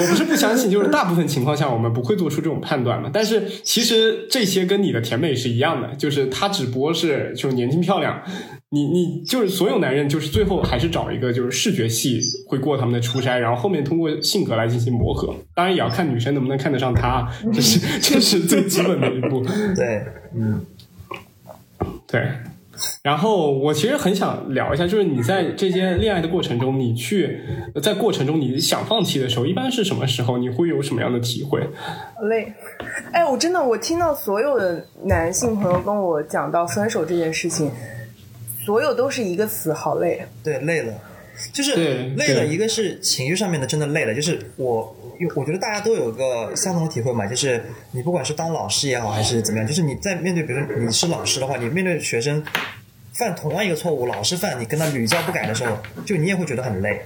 [0.00, 3.10] 我不是不相信，就是大部分情况下我们不会做出这种判断嘛。
[3.12, 8.22] 但是其实这些跟你的甜美是一样的，就是她只不过是就是年轻漂亮。
[8.72, 15.34] 你你就是所有男人，就是最后还是找一个就是视觉系会过他们的初筛，然后后面通过性格来进行磨合。
[15.56, 19.44] 当然也要看女生能不能看得上他， 这是这是最基本的一步。
[19.74, 20.04] 对，
[20.36, 20.64] 嗯，
[22.06, 22.30] 对，
[23.02, 27.40] 然后我其实很想聊一下，就是你在这些恋爱的过程中，你去
[27.82, 30.36] 在过程中你想放弃的时候，一般是什么时候？
[30.36, 31.62] 你会有什么样的体会？
[32.14, 32.52] 好累。
[33.10, 37.70] 哎，我真的，我听到所有的男性朋友跟我讲到分手这件事情，
[38.66, 40.26] 所有都是一个词：好累。
[40.44, 40.92] 对，累了，
[41.54, 41.74] 就是
[42.16, 42.44] 累了。
[42.44, 44.14] 一个是情绪上面的，真的累了。
[44.14, 44.94] 就是我，
[45.34, 52.44] 我觉得大家都有个相同的体会嘛，就是你不管是当老师也好，还是怎么样，就是你在面对，比如说你是老师的话，你面对学生
[53.12, 57.00] 犯同样一个错误，老是犯，你跟他屡教不改的时候，就你也会觉得很累。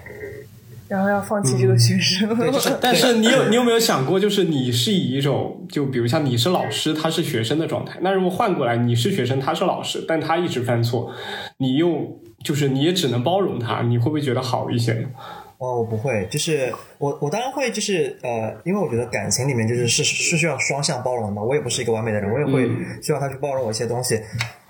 [0.86, 11.10] 然后要放弃这个学生，对，就是 但是你有你有没有想过，就是你是以一种就比如像你是老师，他是学生的状态，那如果换过来你是学生，他是老师，但他一直犯错，
[11.56, 15.08] 你又就是你也只能包容他，你会不会觉得好一些？
[15.56, 21.42] 哦，我不会，就是我我当然会，就是呃，因为我觉得感情里面就是是是需要双向包容的嘛。
[21.42, 24.16] 我也不是一个完美的人，我也会希望他去包容我一些东西。
[24.16, 24.22] 嗯，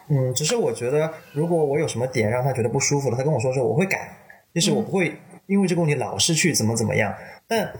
[0.09, 4.17] 嗯只是我觉得，如果我有什么点让他觉得不舒服了，他跟我说的时候，我会改，
[4.55, 7.15] 就是我不会因为这个问题老是去怎么怎么样。
[7.47, 7.73] 但，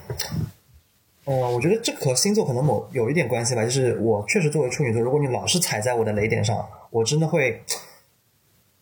[1.25, 3.65] 嗯、我觉得这和星座可能某有一点关系吧。
[3.65, 7.63] 就是我确实作为处女座，如果你老是踩在我的雷点上，我真的会，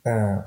[0.05, 0.43] 嗯。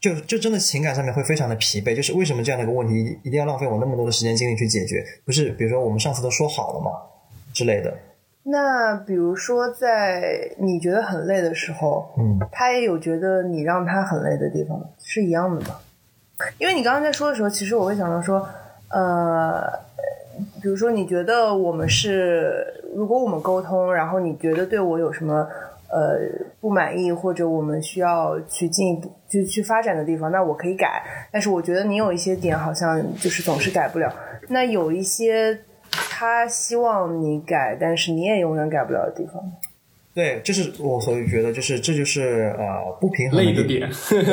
[0.00, 5.04] 就就真的情感上面会非常的疲惫，就是为什么这样的一个问题一一定要浪费我那么多的时间精力去解决？
[5.26, 6.90] 不是，比如说我们上次都说好了嘛
[7.52, 7.94] 之类的，
[8.42, 15.76] 那比如说，在你觉得很累的时候，嗯，他也有觉得你让他很累的地方，是一样的吗？
[16.58, 18.48] 因为你刚刚在说的时候，其实我会想到说，
[18.88, 19.60] 呃，
[20.62, 25.46] 比如说你觉得我们是，如果我们沟通，然后你觉得对我有什么
[25.90, 26.18] 呃
[26.60, 31.02] 不满意，或者我们需要去进一步就去发展的地方，那我可以改。
[31.30, 34.10] 但是我觉得你有一些点好像就是总是改不了，
[34.48, 35.56] 那有一些
[35.90, 39.52] 他希望你改，但是你也永远改不了的地方。
[40.12, 44.24] 对，就是我所以觉得就是这就是呃不平衡地累的点，对，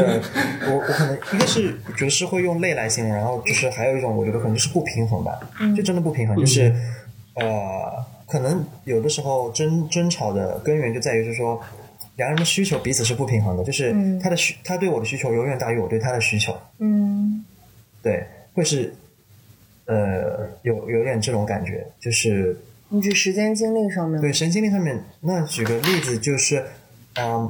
[0.70, 5.40] 我我可能一个是觉得是会用累来形容，然后就是还有一种我觉得可能就是不平衡吧，
[5.76, 6.74] 就真的不平衡，就是
[7.36, 11.62] 呃可能有的时候争争吵的根源就在于就是说
[12.16, 17.46] 两个人的需求彼此是不平衡的，就是他的需他对我的需求永远大于我对他的需求，嗯。
[18.02, 18.94] 对，会是
[19.88, 22.58] 呃有有点这种感觉，就是
[22.90, 26.64] 你指时间精力上面吗对神经力上面，那举个例子就是，
[27.16, 27.50] 嗯，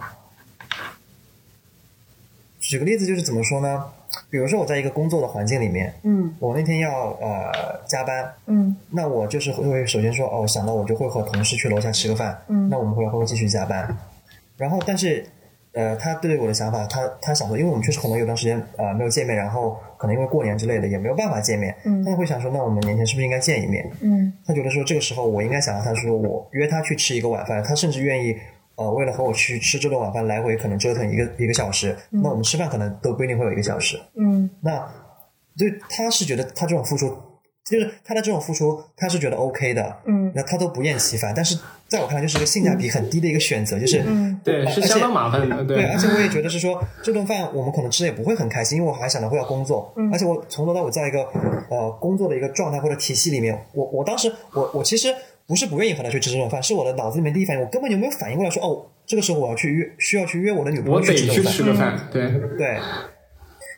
[2.60, 3.84] 举个例子就是怎么说呢？
[4.30, 13.96] 比如说我在一个工作的环境里面，嗯我那天要呃加班，嗯那我就是会首先说哦，想到我就会和同事去楼下吃个饭，嗯那我们回来会不会继续加班？
[14.56, 15.26] 然后但是
[15.74, 22.04] 呃，他对我的想法，他他想说，因为我们确实可能有段时间呃没有见面，然后可能因为过年之类的也没有办法见面，嗯。
[22.04, 23.90] 他会想说，那我们年前是不是应该见一面？
[24.02, 24.32] 嗯。
[24.46, 28.38] 他觉得说这个时候我应该想到他说我约他去吃一个晚饭，他甚至愿意
[28.76, 34.00] 呃为了和我去吃这顿晚饭来回可能折腾一个一个小时，那我们吃饭可能都不一定会有一个小时。
[34.16, 34.50] 嗯。
[34.62, 34.88] 那
[35.58, 37.18] 对他是觉得他这种付出，
[37.70, 41.34] 就是他的这种付出他是觉得 OK 的，嗯那他都不厌其烦。
[41.36, 50.12] 但是在我看来，就是一个性价比很低的一个选择，就是嗯对，而且是相当麻烦的，对，而且我也觉得是说这顿饭我们可能吃的也不会很开心，因为我还想着会要工作，嗯。
[50.12, 51.28] 而且我从头到尾在一个
[51.70, 55.14] 呃工作的一个状态或者体系里面，我我当时我我其实
[55.46, 62.78] 不是不愿意和他去吃这顿饭，是我的脑子里面第一反应，我根本就没有反应过来说哦，这个时候我要去约需要去约我的女朋友去吃这顿饭，对，对，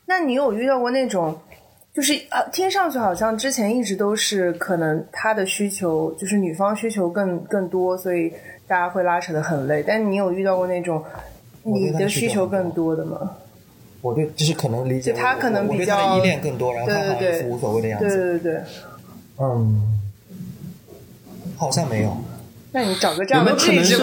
[0.08, 1.40] 那你有遇到过那种，
[1.94, 8.32] 就是啊，听上去好像之前一直都是可能他的需求就是女方需求更更多，所以
[8.68, 9.84] 大家会拉扯的很累。
[9.86, 11.04] 但你有遇到过那种
[11.64, 13.36] 你的需求更多的吗？
[14.02, 18.62] 我对就是可能理解就他可能比较依恋更多，然后他好像无所谓的样对子，对对对，
[19.40, 20.00] 嗯，
[21.58, 22.18] 好像没有。
[22.72, 23.98] 那你找个这样的没有可能是。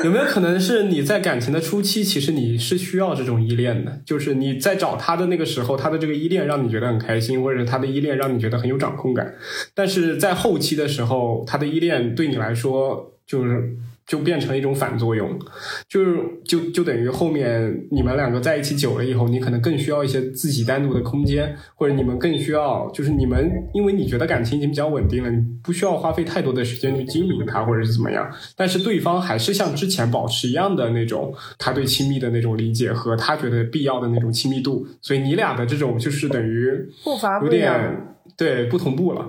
[0.04, 4.00] 有没有可能是你在感情的初期，其实你是需要这种依恋的？
[4.04, 9.34] 就是你在找他的那个时候，他的这个依恋让你觉得很开心，或者他的依恋让你觉得很有掌控感。
[9.74, 13.76] 但是在后期的时候，他的依恋对你来说就是。
[14.08, 15.38] 就变成一种反作用，
[15.86, 28.28] 就是就就等于后面你们两个在一起久了以后，你可能更需要一些自己单独的空间，或者你们更需要，就是你们因为你觉得感情已经比较稳定了，你不需要花费太多的时间去经营它，或者是怎么样。
[28.56, 36.70] 但是对方还是像之前保持一样的那种他对亲密的那种理解和他觉得必要的那种亲密度，所以你俩的这种就是等于
[37.04, 37.48] 步伐有。
[37.50, 39.26] 点对不同步了。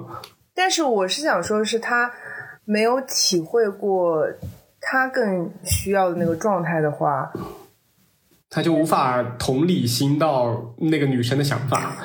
[0.54, 2.12] 但是我是想说，是他
[2.64, 4.26] 没有体会过
[4.82, 7.32] 他更需要的那个状态的话，
[8.50, 11.96] 他就无法同理心到那个女生的想法，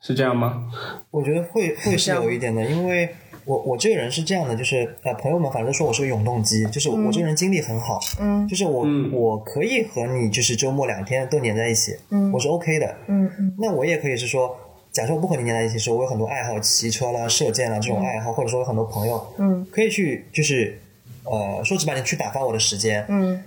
[0.00, 0.70] 是这样吗？
[1.10, 3.08] 我觉得会 会是有一点的，因为
[3.44, 8.48] 我我这个人是这样的，就是呃，朋友们反正说我是个永动机，就是我这个人精力很好，嗯。
[8.48, 9.12] 就是我、嗯。
[9.12, 12.32] 我可以和你就是周末两天都黏在一起，嗯。
[12.32, 12.96] 我是 OK 的。
[13.08, 13.54] 嗯嗯。
[13.58, 14.56] 那我也可以是说，
[14.90, 19.66] 假设我不和你黏在一起的时候，我有很多爱好，骑车啦、射箭啦这种爱好，或者说有很多朋友，嗯。
[19.70, 20.80] 可以去就是
[21.24, 23.42] 呃说直白点去打发我的时间，嗯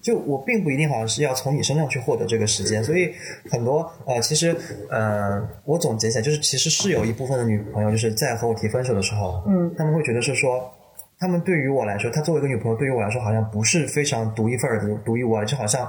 [0.00, 3.12] 就我并不一定好像是要从你身上去获得这个时间，所以
[3.50, 4.56] 很多呃，其实
[4.88, 10.72] 呃，我总结起来就是，其实是有一部分的女朋友就是在和我提分手的时候，嗯他们会觉得是说，
[11.18, 15.86] 他们对于我来说，她作为一个女朋友，对于我来说好像不是非常独一份儿的、独一无二，就好像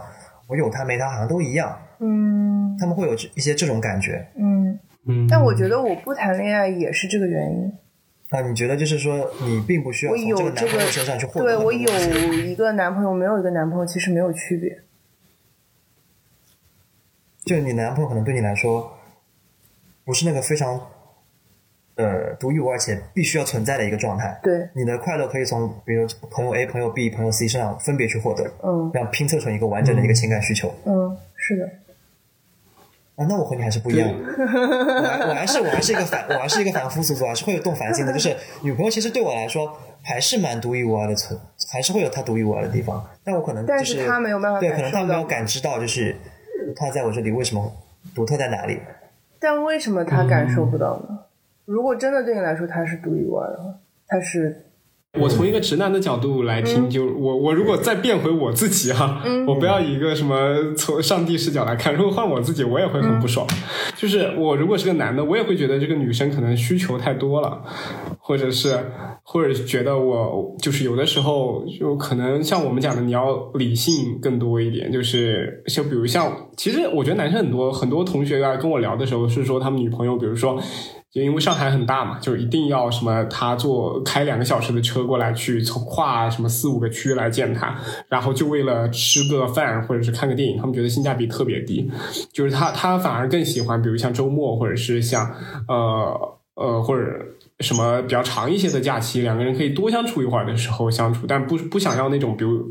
[0.47, 4.27] 我有她没她好像都一样，嗯他们会有这一些这种感觉。
[4.35, 4.77] 嗯。
[5.07, 7.73] 嗯，但我觉得我不谈恋爱也是这个原因。
[8.31, 14.83] 啊，你觉得就是说，你并不需要从这个男朋友身上去获得对我有一个男朋友，没有一个男朋友其实没有区别。
[17.43, 18.97] 就你男朋友可能对你来说，
[20.05, 20.79] 不是那个非常
[21.95, 24.39] 呃独一无二且必须要存在的一个状态。
[24.41, 30.73] 对，你的快乐可以从比如朋友 A、朋友 B、朋友 C 身上分别去获得，嗯这样拼凑成一个完整的一个情感需求。
[30.85, 31.69] 嗯，是的。
[33.15, 38.13] 啊，那我和你还是不一样的，我还我还是我还是一个反我还是一个凡夫俗子，我还是会有动凡心的。
[38.13, 39.71] 就是女朋友其实对我来说
[40.01, 41.39] 还是蛮独一无二的存，
[41.71, 43.05] 还是会有她独一无二的地方。
[43.23, 46.15] 但我可能、就是、但是她没有办法对，可能她没有感知到，就是
[46.75, 47.71] 她在我这里为什么
[48.15, 48.79] 独特在哪里。
[49.39, 51.19] 但为什么她感受不到呢？
[51.65, 53.73] 如果真的对你来说她是独一无二的话，
[54.07, 54.70] 他是
[55.19, 63.45] 我从一个直男的角度来听，就我我如果再变回我自己哈、我不要以一个什么从上帝视角来看，如果换我自己，我也会很不爽。
[63.97, 67.61] 就是我如果是个男的，我也会觉得这个女生可能需求太多了，
[68.19, 68.79] 或者是
[69.23, 80.57] 或者觉得我就是有的时候就可能像我们讲的，你要理性更多一点，就是就比如像，其实我觉得男生很多很多同学啊跟我聊的时候是说他们女朋友，比如说。
[81.11, 91.91] 就因为上海很大嘛，就一定要什么他坐开两个小时的车过来，去从跨什么四五个区来见他，然后就为了吃个饭或者是看个电影，他们觉得性价比特别低。
[92.31, 95.29] 就是他他反而更喜欢，比如像周末或者是像
[95.67, 97.25] 呃呃或者
[97.59, 102.65] 什么比较长一些的假期，两个人可以多相处一会儿的时候相处，但不不想要那种比如。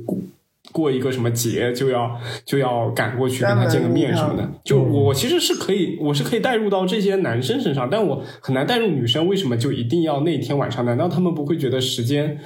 [0.72, 4.48] 过一个什么节就要就要赶过去跟他见个面什么的。
[4.64, 9.26] 就我其实是可以，我是可以带入到这些男生身上，但我很难带入女生。
[9.26, 10.84] 为什么就一定要那天晚上？
[10.84, 12.38] 难道他们不会觉得时间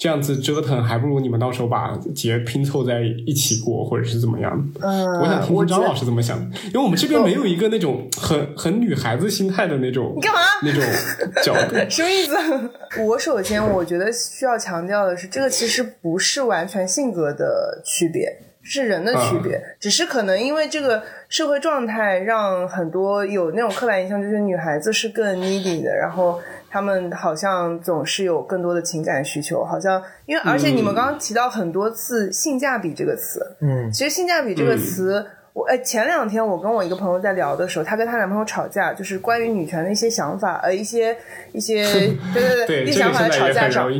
[0.00, 4.50] 这样子折腾，还不如你们到时候把节拼凑在一起过，或者是怎么样？
[4.80, 6.06] 嗯，我想听听张老师。
[6.06, 10.40] 怎么想，因为我们这边没有一个那种很很女孩子心态的那种你干嘛？
[10.64, 10.82] 那种
[11.44, 11.76] 角度。
[11.90, 12.34] 什么意思？
[13.04, 35.26] 我首先我觉得需要强调的是，这个其实不是完全性格的区别，是人的区别，只是可能因为这个社会状态，让很多有那种刻板印象，就是女孩子是更 needy 的，然后她们好像总是有更多的情感需求，好像因为而且你们刚刚提到很多次性价比这个词，嗯，其实性价比这个词。
[35.52, 41.14] 我哎，前两天我跟我一个朋友在聊的时候，她跟她男朋友吵架，就是关于女权的一些想法，呃，一些
[41.52, 41.84] 一些，
[42.32, 43.90] 对对对，一些想法的吵架上。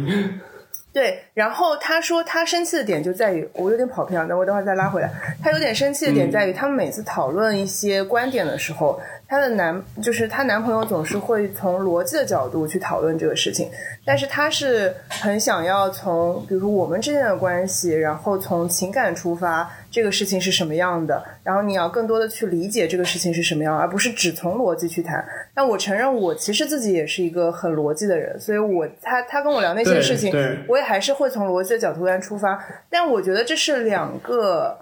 [0.93, 5.11] 对，然后她说她生气的点就在于，我有点跑偏了，等我等会儿再拉回来。
[5.42, 13.70] 她有点生气的点在于，他们每次讨论一些观点的时候，她的男就是她男朋友总是会从逻辑的角度去讨论这个事情，
[14.05, 19.66] 但是她是很想要从比如说我们之间的关系，然后从情感出发。
[19.92, 21.20] 这个事情是什么样的？
[21.42, 25.24] 然后你要更多的去理解这个事情是什么样，而不是只从逻辑去谈。
[25.53, 30.33] 但我承认，我其实自己也是一个很逻辑的人，所以我他他跟我聊那些事情，
[30.68, 32.62] 我也还是会从逻辑的角度来出发。
[32.90, 34.77] 但我觉得这是两个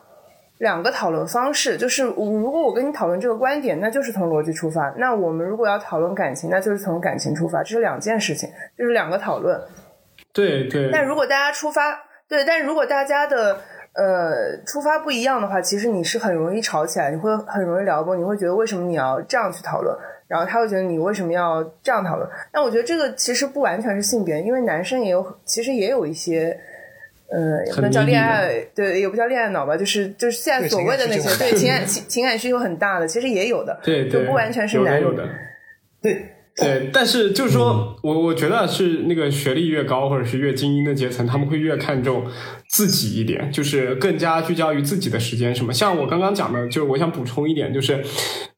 [0.58, 9.60] 两个讨论方式，就是如果我跟你讨论这个观点，那就是从逻辑出发；那我们如果要讨论感情，那就是从感情出发，这是两件事情，就是两个讨论。
[10.32, 10.90] 对对。
[10.90, 13.58] 但如果大家出发对，但如果大家的。
[13.94, 19.96] 呃，出发不一样的话，其实你是很容易吵起来，你会很容易聊崩，你会觉得为什么你要这样去讨论，
[20.28, 22.28] 然后他会觉得你为什么要这样讨论。
[22.52, 26.56] 但我觉得这个其实不完全是性别，因为男生也有，其实也有一些，
[27.30, 35.28] 呃，也不能叫恋爱，对，也不叫恋爱脑吧，就是就是现在所谓的那些对 情感情情感需求很大的，其实也有的，对，就不完全是男有的，
[36.00, 36.22] 对。
[36.60, 42.26] 对，但是就是说，我我觉得是那个学历越高或者是越精英的阶层，他们会越看重
[42.68, 45.72] 自己一点，就是更加聚焦于自己的时间什么。
[45.72, 48.04] 像我刚刚讲的，就是我想补充一点，就是，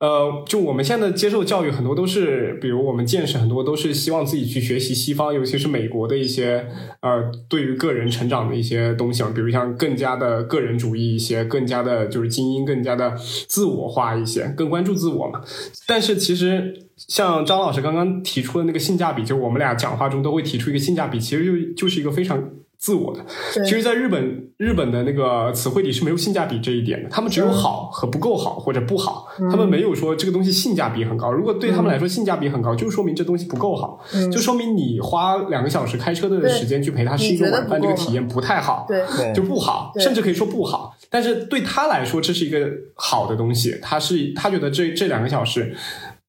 [0.01, 6.67] 呃，就我们现在接受教育很多都是，比如我们见识很多都是希望自己去学习西方，尤其是美国的一些
[7.03, 13.15] 呃对于个人成长的一些东西，比如像更加的个人主义一些，更加的就是精英，更加的
[13.47, 15.41] 自我化一些，更关注自我嘛。
[15.87, 16.87] 但是其实。
[17.09, 22.39] 像张老师刚刚提出的那个性价比，就是我们俩讲话中都会提出一个性价比，其实就就是一个非常
[22.81, 23.25] 自我的。
[23.63, 31.31] 其实，在日本日本的那个词汇里是没有性价比这一点的，他们只有好和不够好或者不好，他们没有说这个东西性价比很高。
[31.31, 34.01] 如果对他们来说性价比很高，就说明这东西不够好，
[34.33, 40.97] 就说明你花两个小时开车的时间去陪他吃一个晚饭，这个体验不太好，对，就不好，甚至可以说不好。
[41.11, 45.77] 但是对他来说，这是一个好的东西，他是他觉得这这两个小时。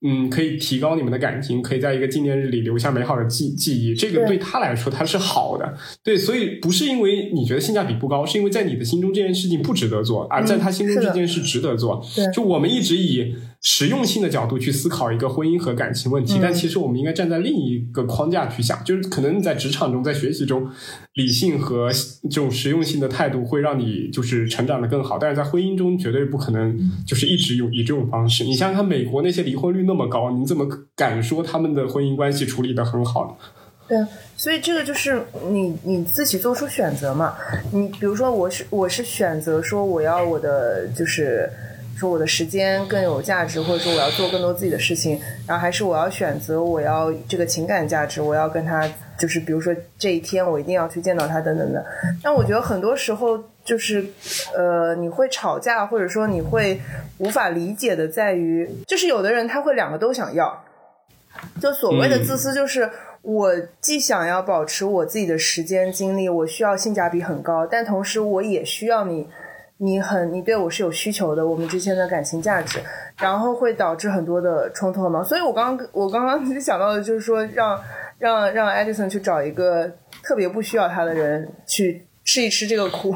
[0.03, 3.93] 嗯，可以提高你们的感情，可以在一个纪念日里留下美好的记记忆。
[3.93, 5.73] 这个对他来说，他是好的。
[6.03, 12.03] 对，所以不是因为你觉得性价比不高，是因为在你的心中这件事情不值得做，而在他心中这件事值得做。
[12.33, 13.35] 就我们一直以。
[13.63, 20.67] 实用性的角度去思考一个婚姻和感情问题，但其实我们应该站在另一个框架去想，就是可能你在职场中、在学习中，
[21.13, 21.91] 理性和
[22.23, 28.43] 这种实用性的态度会让你就是成长的更好，但是在婚姻中绝对不可能就是一直用以这种方式。
[28.45, 33.45] 你想想看，美国那些离婚率那么高，你怎么敢说他们的婚姻关系处理的很好呢？
[33.87, 33.97] 对，
[34.35, 35.21] 所以这个就是
[35.51, 37.35] 你你自己做出选择嘛。
[37.71, 41.47] 你比如说，我是我是选择说我要我的就是。
[42.01, 51.85] 说我的时间更有价值，或者说我要做更多自己的事情，然后还是我要选择我要这个情感价值，我要跟他就是比如说这一天我一定要去见到他等等的。
[52.23, 54.03] 但我觉得很多时候就是
[54.57, 56.81] 呃你会吵架，或者说你会
[57.19, 60.59] 无法理解的在于，就是有的人他会两个都想要，
[61.61, 62.89] 就所谓的自私就是
[63.21, 69.27] 我既想要保持我自己的时间精力，我需要性价比很高，但同时我也需要你。
[69.83, 72.79] 你很，你对我是有需求的，我们之间的感情价值，
[73.19, 75.23] 然后会导致很多的冲突嘛。
[75.23, 77.81] 所以我刚刚我刚刚 想到的就是说，让
[78.19, 79.91] 让让 Edison 去找一个
[80.21, 82.05] 特别不需要他的人去。
[82.31, 83.13] 吃一吃这个苦，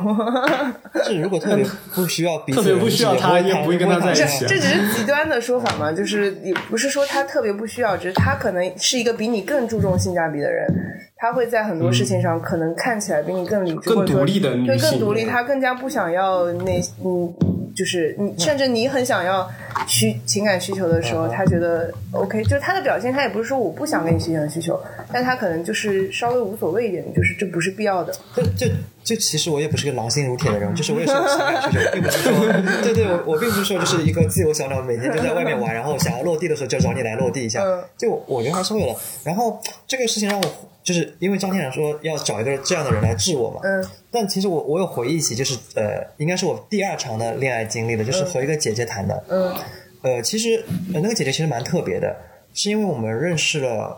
[1.06, 4.46] 这如果特别不需要，特别不需要他，也不会跟他在一起。
[4.46, 10.68] 这只是极端的说法嘛，就是也不是说他特别不需要，只是他可能是一个比你更注重性价比的人，
[11.16, 17.34] 他会在很多事情上可能看起来比你更理智，更独立的女对，更独立，他更加不想要那嗯，
[17.74, 19.50] 就是你甚至你很想要
[19.88, 24.78] 需情感需求的时候，他觉得 OK，就是他的表现，他也不是说我不想跟你情感需求，
[25.14, 28.14] 但他可能就是稍微无所谓一点，就是这不是必要的。
[28.36, 28.68] 就就。
[29.06, 32.34] 就其实我也不是个狼心如铁的人，就是我也是有情感需求，并不是说，
[32.82, 38.96] 对对，我我并不是说就是一个自由小鸟，每天就在外面玩，然后想要落地的时候就找你来落地一下嗯，就我觉得还是会的。
[39.24, 40.46] 然后这个事情让我
[40.84, 49.54] 就是因为张天然说要找一个这样的人来治我嘛，嗯但其实我我有回忆起，就是呃，应该是我第二场的恋爱经历的，就是和一个姐姐谈的，嗯
[50.02, 52.16] 呃，其实、呃、那个姐姐其实蛮特别的，
[52.54, 53.96] 是因为我们认识了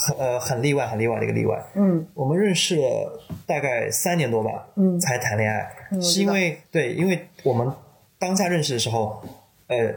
[0.00, 2.06] 很呃很例外很例外的一个例外，嗯。
[2.14, 4.98] 我们认识了大概三年多吧，嗯。
[4.98, 7.70] 才谈恋爱，嗯是因为对，因为我们
[8.18, 9.22] 当下认识的时候，
[9.68, 9.92] 呃，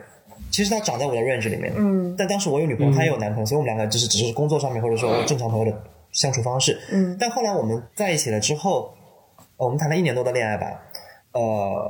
[0.51, 2.15] 其实他长在我的 range 里面，嗯。
[2.17, 5.81] 但当时我有女朋友，他也有男朋友，所以我们两个就是只是工作上面或者说正常朋友的
[6.11, 8.93] 相处方式，嗯，但后来我们在一起了之后，
[9.57, 10.67] 呃我们谈了一年多的恋爱吧，
[11.31, 11.41] 呃，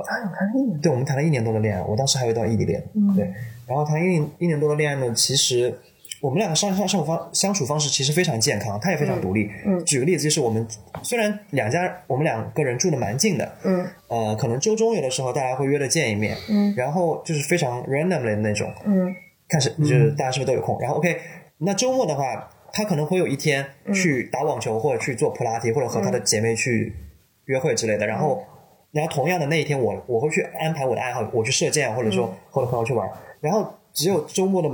[0.06, 3.14] 啊，你看那个对，我们谈了一年多的恋爱，我当时还有一段异地恋，嗯。
[3.16, 3.32] 对，
[3.66, 5.78] 然后谈一一年多的恋爱呢，其实
[6.24, 9.50] 我们两个相相相处方相处方式其实非常健康，他也非常独立。
[9.66, 10.66] 嗯举个例子，就是我们
[11.02, 19.14] 虽然两家我们两个人住的蛮近的，嗯呃，可能周中有的时候大家会约着见一面，嗯然后就是非常 randomly 的那种，嗯
[19.48, 20.80] 看是就是大家是不是都有空？
[20.80, 21.14] 然后 OK，
[21.58, 23.62] 那周末的话，他可能会有一天
[23.92, 26.94] 去打网球，或者去做普拉提，或者和他的姐妹去
[27.44, 28.06] 约会之类的。
[28.06, 28.42] 然后，
[28.92, 33.06] 然后同样的那一天我，我会去安排我的爱好，我去射箭，或者说和朋友去玩。
[33.42, 34.70] 然后只有周末的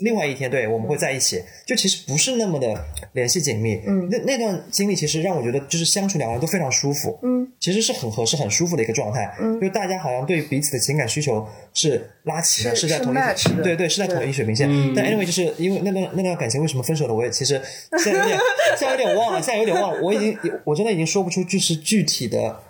[0.00, 3.80] 另外一天，对我们会在一起，就其实不是那么的联系紧密。
[3.86, 4.08] 嗯。
[4.10, 7.18] 那那段经历其实让我觉得，就是相处两个人都非常舒服。
[7.22, 7.46] 嗯。
[7.60, 9.34] 其实是很合适、很舒服的一个状态。
[9.40, 9.60] 嗯。
[9.60, 13.62] 就大家好像对彼此的情感需求是拉齐的，是是在同一的。
[13.62, 14.68] 对对是在同一水平线。
[14.70, 14.92] 嗯。
[14.94, 17.60] 但 anyway，就是因为那段那段感情为什么分手的，我也其实
[17.98, 18.38] 现在有点
[18.76, 22.60] 现在有点忘了，现在有点忘了，我已经我真的已经说不出就是具体的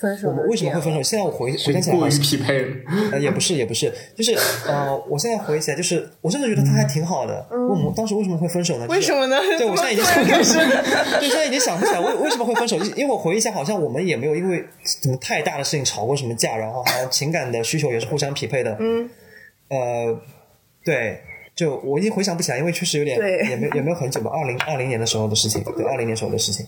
[0.00, 1.02] 分手我们为什么会分手？
[1.02, 2.68] 现在我回回想起来好像，过于匹配了。
[3.12, 4.32] 呃，也不是也不是，就是
[4.66, 7.46] 呃，我现在回忆起来，就是我真的觉得他还挺好的。
[7.50, 8.86] 嗯我们当时为什么会分手呢？
[8.88, 9.36] 为什么呢？
[9.58, 10.54] 对，我现在已经怎么突然开始
[11.20, 18.76] 对，现在已经想不起来为为什么会分手，因为我回忆一下，好像我们也没有因为什么太大的事情吵过什么架，然后好像情感的需求也是互相匹配的。
[18.80, 19.10] 嗯
[19.68, 20.20] 呃，
[20.84, 21.20] 对，
[21.54, 26.64] 就我已经回想不起来，因为确实有点对也没有也没有很久吧，二零二零年的时候的事情，对，二零年时候的事情。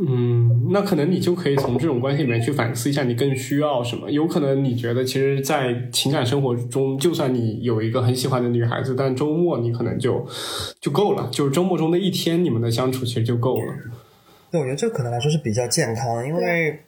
[0.00, 4.10] 嗯，那可能你就可以从这种关系里面去反思一下，你更需要什么。
[4.10, 10.26] 有可能你觉得，其实，在情感生活中，就算你有一个很喜欢的女孩子，但周末你可能就
[10.80, 13.74] 就够了，就是周末中的一天，你们的相处其实就够了。
[14.50, 16.80] 对，我觉得这可能来说是比较健康的，因为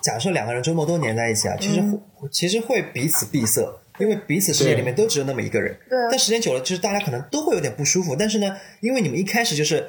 [0.00, 3.62] 假设两个人周末都黏在一起啊，其实会、其实会彼此闭塞，
[3.98, 5.76] 因为彼此世界里面都只有那么一个人。
[5.90, 8.16] 对啊但时间久了，就是大家可能都会有点不舒服。
[8.18, 9.86] 但是呢，因为你们一开始就是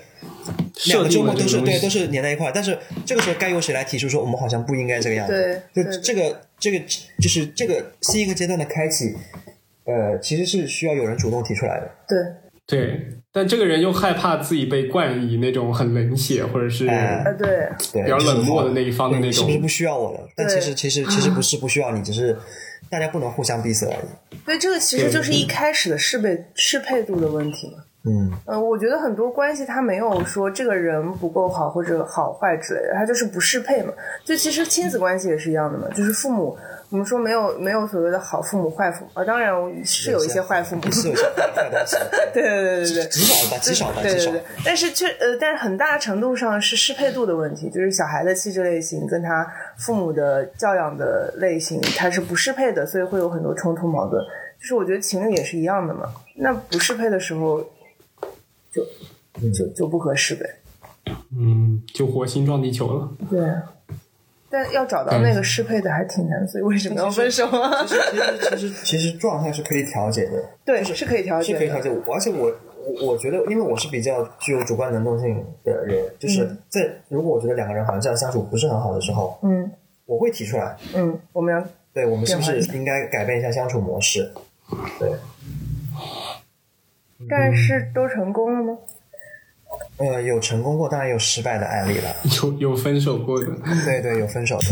[0.86, 5.34] 两个周末都是对都是粘在一块儿，但是这个时候该由谁来提出说我们好像不应该这个样子？
[5.74, 6.80] 对对就这个这个
[7.20, 9.16] 就是这个新一个阶段的开启，
[9.86, 11.90] 呃，其实是需要有人主动提出来的。
[12.08, 12.18] 对
[12.68, 13.00] 对，
[13.32, 17.48] 但这个人又害怕自己被冠以那种很冷血或者是哎呃对
[17.94, 20.28] 对，比较冷漠的那一方的那种你是不是不需要我了？
[20.36, 22.38] 但其实其实其实不是不需要你，只是
[22.90, 24.38] 大家不能互相闭塞而已。
[24.46, 27.84] 所以，这个其实就是一开始的适配适配度的问题嘛。
[28.06, 33.92] 嗯，呃，我觉得很多关系他没有说这个人不够好或者好坏之类的，他就是不适配嘛。
[34.24, 36.58] 就其实亲子关系也是一样的嘛，就是父母，
[36.90, 39.52] 我们说没有没有所谓的好父母坏父母啊，当然
[39.84, 41.50] 是有一些坏父母，是有些坏
[42.34, 43.08] 对对对对对。
[43.08, 44.32] 极少吧，极少吧，极少。
[44.32, 49.46] 对对对，但是确呃，但是很大程度上是适配度的问题，就是小孩的气质类型跟他
[49.78, 54.24] 父母的教养的类型，他是不适配的，所以会有很多冲突矛盾。
[54.60, 57.64] 就是我觉得情侣也是一样的嘛，那不适配的时候，
[59.40, 60.46] 就就就不合适呗。
[61.38, 63.10] 嗯，就火星撞地球了。
[63.30, 63.40] 对，
[64.50, 67.86] 但要找到那个适配的还挺难，所以为什么要分手啊？
[67.86, 71.90] 其实其实其实其实状态是可以调节的，对，是可以调节的，是可以调节。
[72.12, 72.54] 而且我
[72.86, 79.70] 我我觉得，因为我是比较具有主观能动性的人，就是在如果我觉得两个人好像这样相处不是很好的时候，嗯
[80.06, 81.62] 我会提出来，嗯，我们要
[81.94, 84.32] 对我们是不是应该改变一下相处模式？
[85.00, 85.12] 对，
[87.30, 88.78] 但是都成功了吗？
[89.98, 92.10] 呃，有成功过，当然有失败的案例了。
[92.60, 93.48] 有有分手过的，
[93.86, 94.66] 对对，有分手的。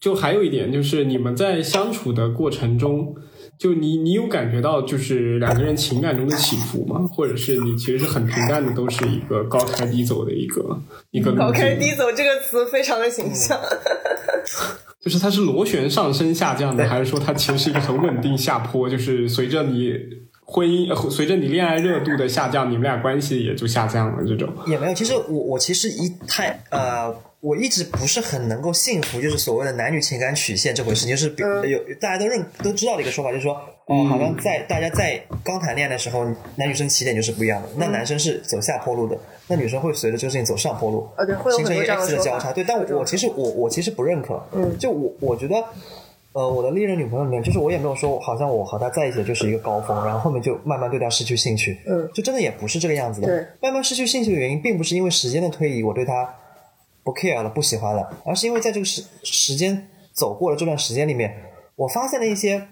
[0.00, 3.14] 就还有一点就是你们在相处的过程中，
[3.56, 7.06] 就你你有感觉到就是两个人情感中的起伏吗？
[7.12, 10.76] 或者是你其实是很平淡的，都是一个高开低走的一个
[11.12, 13.56] 一个高开低走这个词非常的形象。
[15.00, 18.90] 就是它是螺旋上升下降的，还是说它其实是一个很稳定下坡？
[18.90, 19.92] 就是随着你
[20.52, 24.22] 婚姻，呃随着你恋爱热度的下降，你们俩关系也就下降了。
[24.26, 24.52] 这种。
[24.66, 31.06] 也没有，其实我我其实一太呃，我一直不是很能够信服，就是所谓的男女情感曲线这回事。
[31.06, 33.54] 情，就是比有大家都认都知道的一个说法，就是说，
[33.86, 36.24] 哦、好像在大家在刚谈恋爱的时候，
[36.56, 42.52] 男女生起点就是不一样的，那男生是走下坡路的，那女生会随着这个事情走上坡路，啊对会有形成一个很多这样的 X 的交叉。
[42.52, 44.76] 对，但会有这种我其实我我其实不认可，嗯。
[44.78, 45.56] 就我我觉得。
[46.32, 51.78] 呃，我的历任女朋友里面，就是我也没有说，好像我和她在一起就是一个高峰，然后后面就慢慢对她失去兴趣。
[51.86, 53.26] 嗯就真的也不是这个样子的。
[53.26, 56.34] 对，慢慢失去兴趣的原因，并不是因为时间的推移，我对她
[57.04, 61.34] 不 care 了，不喜欢了，而是因为在这个时时间走过了这段时间里面，
[61.76, 62.66] 我发现了一些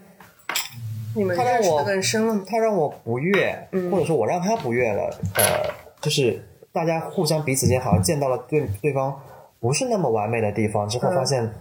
[1.15, 2.45] 你们他让我认识更深了？
[2.47, 6.43] 他让我不悦，嗯或者说我让他不悦了，呃，就是
[6.73, 9.21] 大家互相彼此间好像见到了对对方
[9.59, 11.53] 不是那么完美的地方之后，嗯发现，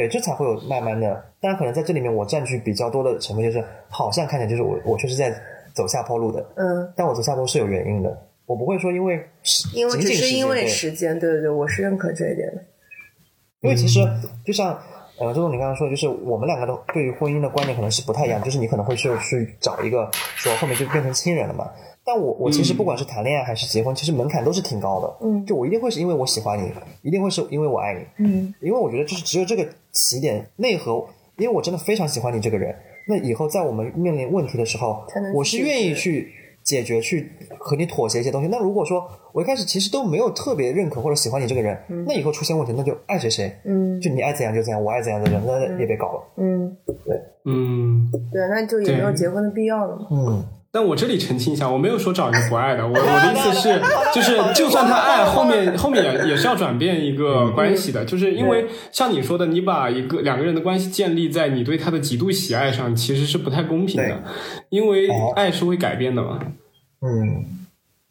[0.00, 1.08] 对，这才会有慢慢的。
[1.42, 5.30] 当然，可能在这里面我占据比较多的成分，就是好像看起来就是我我确实在
[5.74, 12.62] 走下坡路的，嗯，但我走下坡是有原因的，我不会说因为时因为只是因为时间，对对对，我是认可这一点的。
[13.60, 14.00] 因为其实
[14.42, 14.78] 就像
[15.18, 21.70] 呃，周总你刚刚说的，就是我们两个的对于婚姻的观念可能是不太一样，就是你可能会去去找一个说后面就变成亲人了嘛。
[22.04, 25.26] 但我我其实不管是谈恋爱还是结婚，其实门槛都是挺高的。
[25.26, 25.44] 嗯。
[25.46, 26.70] 就我一定会是因为我喜欢你，
[27.02, 28.54] 一定会是因为我爱你，嗯。
[28.60, 31.04] 因为我觉得就是只有这个起点内核，
[31.36, 32.74] 因为我真的非常喜欢你这个人，
[33.08, 36.32] 那以后在我们面临问题的时候，我是愿意去
[36.62, 38.48] 解决、去和你妥协一些东西。
[38.48, 44.00] 那如果说我一开始其实都没有特别认可或者喜欢你这个人，那以后出现问题，那就爱谁谁，嗯。
[44.00, 46.22] 就你爱怎样就怎样，我爱怎样的人，那也别搞了。
[46.36, 47.20] 嗯，对。
[47.44, 50.06] 嗯，对，那就也没有结婚的必要了嘛。
[50.10, 53.80] 嗯，但我这里澄清一下，我没有说找一个不爱的，我我的意思 是，
[54.14, 64.22] 就是就算他爱，后面后面也也是要转变一个关系的，就是因为像你说的，你把一个两个人的关系建立在你对他的极度喜爱上，其实是不太公平的，
[64.68, 66.38] 因为哦爱是会改变的嘛。
[67.02, 67.59] 嗯，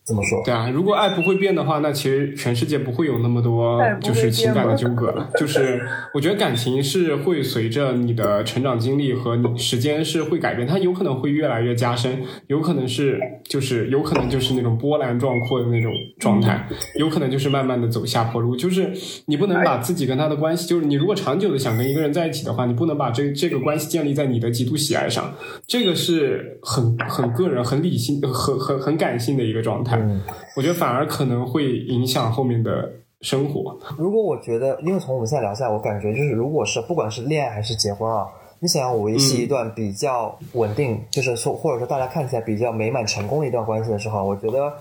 [0.09, 0.41] 怎么说？
[0.43, 5.29] 对啊，如果爱不会变的话，那其实全世界不会有那么多就是情感的纠葛了。
[5.39, 5.79] 就是
[6.15, 18.55] 我觉得感情是会随着你的成长经历和你时间是会改变，它有可能会越来越加深，有可能是就是有可能就是那种波澜壮阔的那种状态，有可能就是慢慢的走下坡路。
[18.55, 18.91] 就是
[19.27, 25.35] 你不能把自己跟他的关系，就是你如果长久的想跟一个人在一起的话，你不能把这这个关系建立在你的极度喜爱上，
[25.67, 29.98] 这个是很很个人、很理性、很很很感性的一个状态。
[30.01, 30.21] 嗯，
[30.55, 32.89] 我觉得反而可能会影响后面的
[33.21, 33.77] 生活。
[33.97, 38.27] 如果我觉得，因为从我们现在聊下来，我感觉就是，如果是不管是恋爱还是结婚啊，
[38.59, 44.73] 你想要维系一段比较稳定，就是说或者说大家看起来比较美满成功的一段关系的时候，我觉得，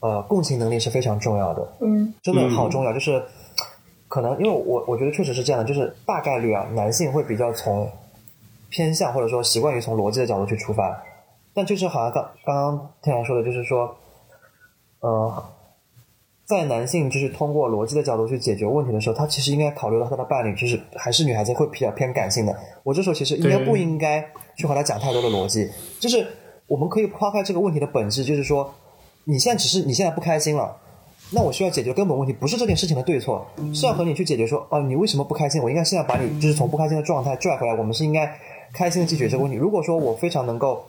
[0.00, 1.72] 呃，共情能力是非常重要的。
[1.80, 2.12] 嗯。
[2.22, 3.22] 真的好重要，就是
[4.08, 7.88] 可能因为我我觉得确实是这样的，就是大概率啊，男性会比较从
[8.70, 11.02] 偏向或者说习惯于从逻辑的角度去出发，
[11.52, 13.96] 但就是好像刚刚刚天然说的，就是说，
[15.04, 15.44] 呃，
[16.46, 22.56] 在男性就是通过逻辑的角度去解决问题的时候，他其实应该考虑到他的伴侣，就是还是女孩子会比较偏感性的。
[22.82, 24.26] 我这时候其实应该不应该
[24.56, 26.26] 去和他讲太多的逻辑，就是
[26.66, 28.72] 我们可以抛开这个问题的本质，就是说
[29.24, 30.74] 你现在只是你现在不开心了。
[31.30, 35.60] 那我需要解决根本问题，不是这件事情的对错，是要和你去解决说，哦，你为什么不开心？
[35.62, 38.38] 我应该现在把你就是从不开心的状态拽回来，我们是应该
[38.72, 39.58] 开心的去解决这个问题。
[39.58, 40.84] 如果说我非常能够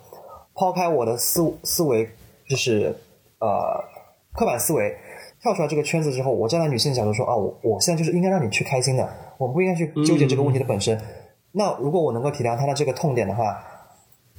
[0.54, 2.08] 抛开我的思思维，
[2.46, 2.94] 就是
[3.40, 3.82] 呃
[4.36, 4.94] 刻板思维，
[5.40, 9.08] 跳出来这个圈子之后，我站在女性角度说，啊，我我现在就是应该让你去开心的，
[9.38, 11.00] 我不应该去纠结这个问题的本身。
[11.52, 13.58] 那如果我能够体谅她的这个痛点的话，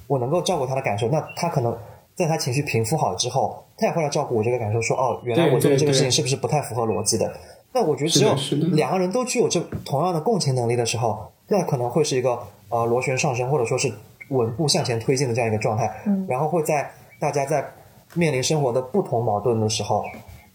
[0.06, 1.76] 我能够照顾她的感受，那她可能
[2.16, 7.34] 在她情绪平复好之后，她也会来照顾我这个感受，说哦，原来我做的这个事情是不是不太符合逻辑的？
[7.74, 8.34] 那我觉得只有
[8.76, 12.39] 两个人都具有这同样的共情能力的时候，那可能会是一个
[12.70, 13.91] 呃螺旋上升，或者说是
[14.30, 16.02] 稳步向前推进的这样一个状态。
[16.06, 16.89] 嗯然后会在
[17.20, 17.66] 大家在
[18.14, 20.03] 面临生活的不同矛盾的时候，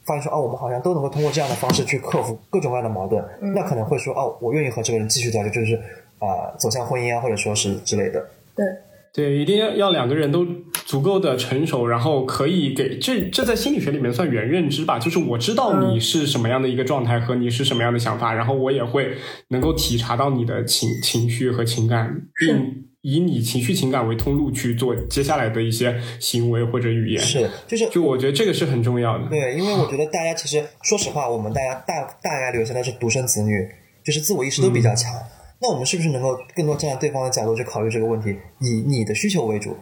[0.04, 3.22] 发现说哦，我们好像都能够通过这样的方式去克服各种各样的矛盾。
[3.40, 5.76] 嗯那可能会说哦，我愿意和这个人继续下去，就是
[6.18, 8.24] 啊、呃走向婚姻啊，或者说是之类的。
[8.56, 8.66] 对，
[9.12, 10.46] 对，一定要要两个人都
[10.86, 19.16] 足够的成熟，然后可以给这这在心理学里面算原认知吧，就是我知道你是什么样的一个状态和你是什么样的想法，然后我也会
[19.48, 27.22] 能够体察到你的情情绪和情感，并以你情绪情感为通路去做接下来的一些行为或者语言。
[27.22, 29.28] 是，就是就我觉得这个是很重要的。
[29.28, 33.68] 对，因为我觉得大家其实说实话，我们大家大大概率现在是独生子女，
[34.04, 35.12] 就是自我意识都比较强。
[35.60, 39.76] 那我们是不是能够更多站在对方的角度去考虑这个问题，以你的需求为主？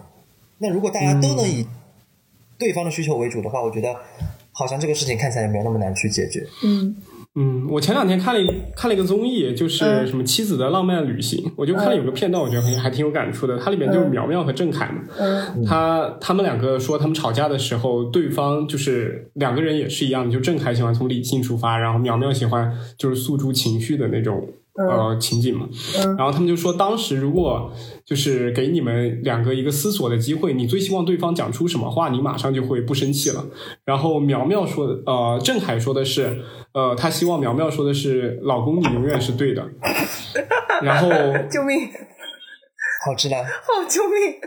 [0.59, 1.67] 那如果大家都能以
[2.59, 3.95] 对方的需求为主的话，我觉得
[4.53, 6.47] 好像这个事情看起来也没有那么难去解决。
[6.65, 6.97] 嗯
[7.37, 10.07] 嗯，我前两天看了一看了一个综艺，就是嗯。
[10.07, 13.57] 什么《妻子的浪漫旅行》，我就看了有个片段，我觉得很还挺有感触的。
[13.57, 15.65] 它里面就是苗苗和郑恺嘛，嗯。
[15.65, 25.69] 他他们两个说，他们吵架的时候，对方就是两个人也是一样的，就郑恺喜欢从理性出发，然后苗苗喜欢就是诉诸情绪的那种呃情景嘛。
[26.19, 27.73] 然后他们就说，当时如果
[28.05, 33.45] 就是给你们两个一个思索的机会，你最希望对方讲出什么话，你马上就会不生气了。
[33.85, 36.43] 然后苗苗说的，呃，郑恺说的是，
[36.73, 39.67] 呃，他希望苗苗说的是，老公你永远是对的。
[40.83, 41.09] 然后
[41.51, 41.91] 救命！
[43.05, 44.41] 好直男，好，救命！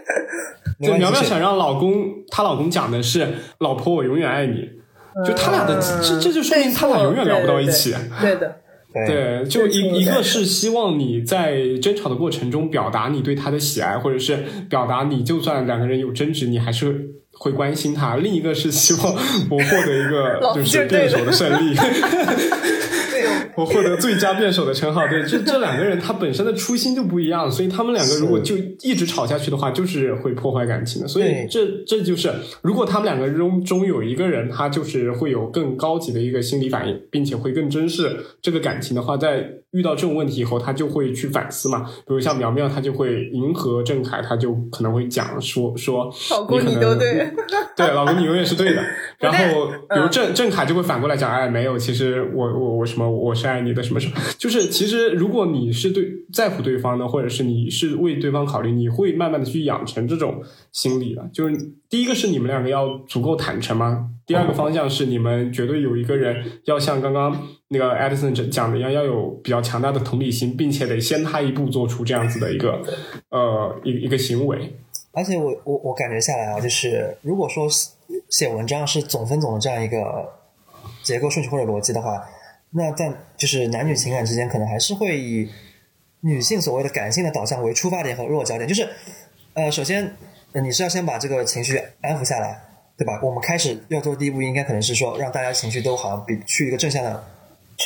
[0.82, 3.28] 就苗苗想让老公，她老公讲的是
[3.60, 4.70] “老婆，我永远爱你”，
[5.26, 7.94] 就他俩的这这就说明他俩永远聊不到一起。
[8.22, 8.62] 对的，
[8.94, 19.14] 对，就一一个是希望你在争吵的过程中表达你对他的喜爱，或者是表达你就算两个人有争执，你还是会关心他；另一个是希望
[19.50, 21.76] 我获得一个 就是辩手的胜利。
[23.56, 31.08] 我获得最佳辩手的称号，对，这 这两个人他本身的初心就不一样，所以他们两个如果就一直吵下去的话，就是会破坏感情的。
[31.08, 41.84] 所以这这就是如果他们两个中中有一个人，他就是会有更高级的一个心理反应，并且会更珍视这个感情的话，在遇到这种问题以后，他就会去反思嘛。
[42.08, 47.32] 比如像苗苗，他就会迎合郑恺，他就可能会讲说说，老公你都对，
[47.78, 48.82] 对，老公你永远是对的。
[49.20, 53.44] 然后比如郑郑恺就会反过来讲，哎，没有，其实我我我什么我是。
[53.44, 61.30] 爱你的什么什么，就是其实如果你是对在乎对方的，或者是你是为对方考虑，你会慢慢的去养成这种心理的。
[61.34, 61.56] 就是
[61.90, 64.08] 第一个是你们两个要足够坦诚吗？
[64.26, 67.38] 第二个方向是你们绝对有一个人要像刚刚
[67.74, 72.82] 那个 Edison 讲的一样，要有比较强大的同理心，并且得先他一步做出这样子的一个
[73.30, 74.74] 呃一一个行为。
[75.12, 77.68] 而且我我我感觉下来啊，就是如果说
[78.30, 80.32] 写文章是总分总的这样一个
[81.02, 82.24] 结构顺序或者逻辑的话。
[82.76, 85.48] 那在就是男女情感之间，可能还是会以
[86.22, 88.68] 女性所谓的感性的导向为出发点和落脚点。
[88.68, 88.90] 就是，
[89.54, 90.16] 呃，首先
[90.54, 92.64] 你是要先把这个情绪安抚下来，
[92.98, 93.20] 对吧？
[93.22, 97.24] 我们开始要做第一步，应该可能是说让大家情绪都好像比去一个正向的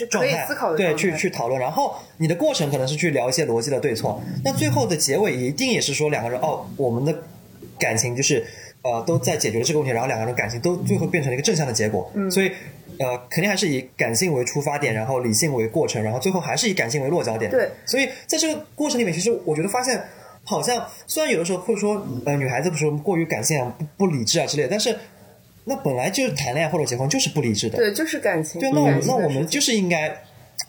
[0.09, 1.59] 状态，对，去去讨论。
[1.59, 4.21] 然后你的过程可能是去聊一些逻辑的对错。
[4.43, 7.15] 那最后的结尾一定也是说两个人哦，我们的
[7.79, 8.45] 感情就是
[8.81, 12.11] 呃都在解决了这个问题，然后两个人感情都最后变成了一个正向的结果。
[12.15, 12.51] 嗯所以。
[12.99, 17.51] 呃，肯定还是以感性为出发点，然后理性为过程，然后最后还是以感性为落脚点。
[17.51, 20.03] 对，所以在这个过程里面，其实我觉得发现，
[20.43, 24.97] 好像虽然有的时候会说，呃，女孩子不是过于感性啊，不不理智啊之类的，但是
[25.67, 27.77] 那本来就是谈恋爱或者结婚就是不理智的。
[27.77, 28.59] 对，就是感情。
[28.61, 30.09] 对，那我那我们就是应该，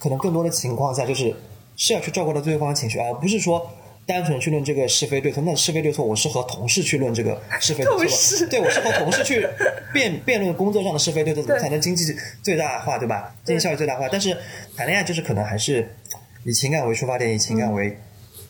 [0.01, 1.35] 可能更多的情况下就是
[1.77, 3.71] 是要去照顾到对方的情绪，而不是说。
[4.09, 9.47] 单纯去论这个是非对错，那是非对错，我是和同事去论这个是非对错，对我是和同事去
[9.93, 13.35] 辩 辩论工作上的是非对错，怎么才能经济最大化，对吧？
[13.45, 14.09] 经济效益最大化。
[14.11, 14.35] 但是
[14.75, 15.87] 谈恋爱就是可能还是
[16.45, 17.99] 以情感为出发点，以情感为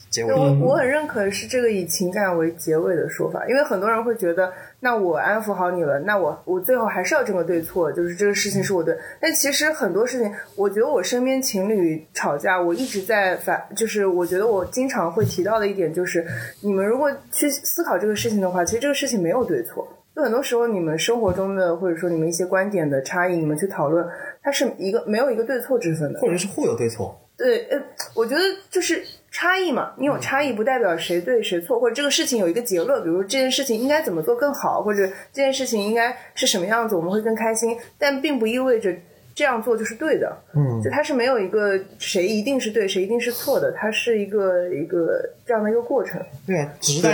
[0.08, 0.32] 结尾。
[0.32, 8.96] 我我很认可是这个以情感为结尾的说法，因为很多人会觉得，那我安抚好你了，那我我最后还是要争个对错，就是这个事情是我对。
[9.20, 16.24] 但其实很多事情，我觉得我身边情侣吵架，我一直在反，就是我觉得我经常会提到的一点就是，
[16.60, 19.88] 你们如果去思考这个事情的话，其实这个事情没有对错。
[20.14, 24.06] 就很多时候你们生活中的或者说你们一些观点的差异，你们去讨论，
[24.42, 27.20] 它是一个没有一个对错之分的，或者是互有对错。
[27.36, 27.82] 对，呃，
[28.14, 29.02] 我觉得就是。
[29.38, 38.92] 差异嘛，你有差异不代表谁对谁错，或者这个事情有一个结论，比如这件事情应该怎么做更好，或者这件事情应该是什么样子，我们会更开心，但并不意味着。
[39.34, 46.20] 这样做就是对的，嗯，就它是没有一个谁一定是对，谁一定是错的，它是一个一个这样的一个过程。
[46.46, 47.10] 对啊，只是大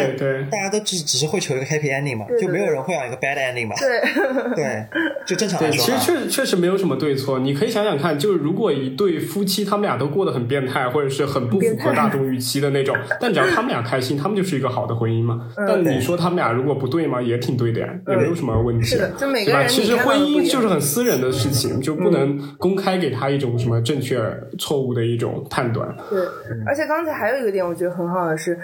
[0.51, 3.76] 大家都只只是会求一个 happy ending 嘛，就没有人会要一个 bad ending 嘛。
[3.76, 4.85] 对对，
[5.24, 5.85] 就正常来说。
[5.85, 15.49] 其实确确实没有什么对错，你可以想想看，就是如果一对夫妻他们俩都过得很变态，或者是很不符合大众预期的那种，但只要他们俩开心，他们就是一个好的婚姻嘛。
[15.55, 17.20] 但你说他们俩如果不对吗？
[17.20, 18.87] 也挺对的呀，也没有什么问题。
[18.87, 19.68] 是的，就每个人。
[19.68, 22.14] 其实婚姻就是很私人的事情，就不。
[22.14, 24.22] 能公开给他一种什么正确
[24.57, 25.85] 错误的一种判断？
[26.09, 26.20] 对，
[26.64, 28.57] 而且刚才还有一个点，我觉得很好是，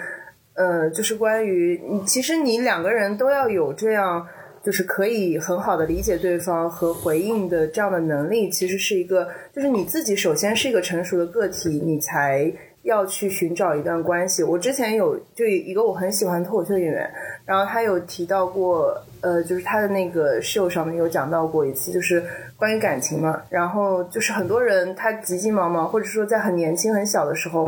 [0.53, 4.25] 呃，就是关于你，其实你两个人都要有这样，
[4.63, 12.51] 就是可以很好的理解对方和回应的这样的能力，其实是一个，就是你自己首先是一个成熟的个体，你才
[12.83, 14.43] 要去寻找一段关系。
[14.43, 17.11] 我之前有就一个我很喜欢脱口秀演员，
[17.45, 22.23] 然后他有提到过，呃，就是他的那个秀上面有讲到过一次，就是。
[22.61, 27.67] 关于感情嘛，然后就是很多人他急急忙忙，或者说在很年轻很小的时候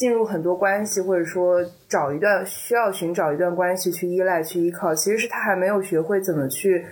[0.00, 6.84] 进入很多关系，或者说找一段需要寻找一段关系去依赖、去依靠，其实是他还没有学会怎么去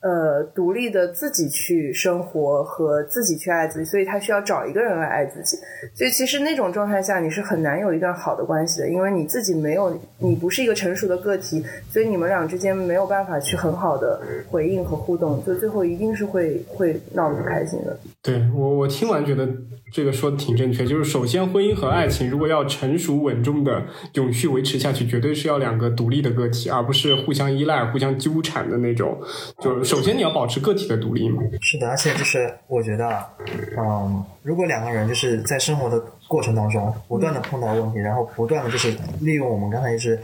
[0.00, 5.56] 呃独立的自己去生活和自己去爱自己，所以他需要找一个人来爱自己。
[5.94, 14.20] 所以其实那种状态下，你是很难有一段好的关系的，因为你自己没有，你不是一个成熟的个体，所以你们俩之间没有办法去很好的
[14.50, 17.96] 回应和互动，就最后一定是会会闹得不开心的。
[18.20, 19.48] 对我，我听完觉得
[19.92, 20.84] 这个说的挺正确。
[20.84, 23.82] 就是首先，婚姻和爱情如果要成熟稳重的
[24.14, 29.16] 永续维持下去，绝对是要两个独立的个体，而不是互相依赖、互相纠缠的那种。
[29.60, 31.42] 就是首先你要保持个体的独立嘛。
[31.60, 33.24] 是的，而且就是我觉得，
[33.78, 40.18] 嗯，如果两个人就是在生活的过程当中不断的碰到问题，然后不断的就是利用我们刚才一直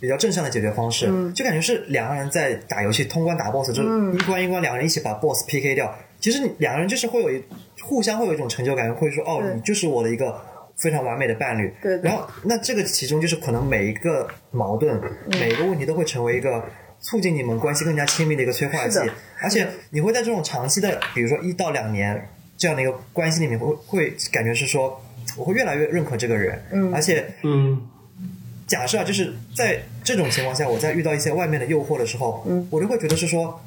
[0.00, 5.94] 比较正向的解决方式，就感觉是两个人在打游戏通关打 BOSS，就是一关一关两个人一起把 BOSS PK 掉。
[6.20, 7.42] 其实两个人就是会有一
[7.82, 10.40] 互相会有一种成就感，会说哦，你就是我的一个
[10.82, 11.72] 非常完美的伴侣。
[11.80, 11.98] 对。
[12.02, 15.00] 然后那这个其中就是可能每一个矛盾、
[15.40, 16.64] 每一个问题都会成为一个
[17.00, 18.98] 促进你们关系更加亲密的一个催化剂，
[19.40, 25.00] 而且你会在这种长期的，比如说一到两年这样的一个关系里面，会会感觉是说
[25.36, 27.80] 我会越来越认可这个人，嗯，而且嗯，
[28.66, 33.60] 假设啊，就是在这种情况下，我在遇到一些外面的诱惑的时候，嗯，我就会觉得是说。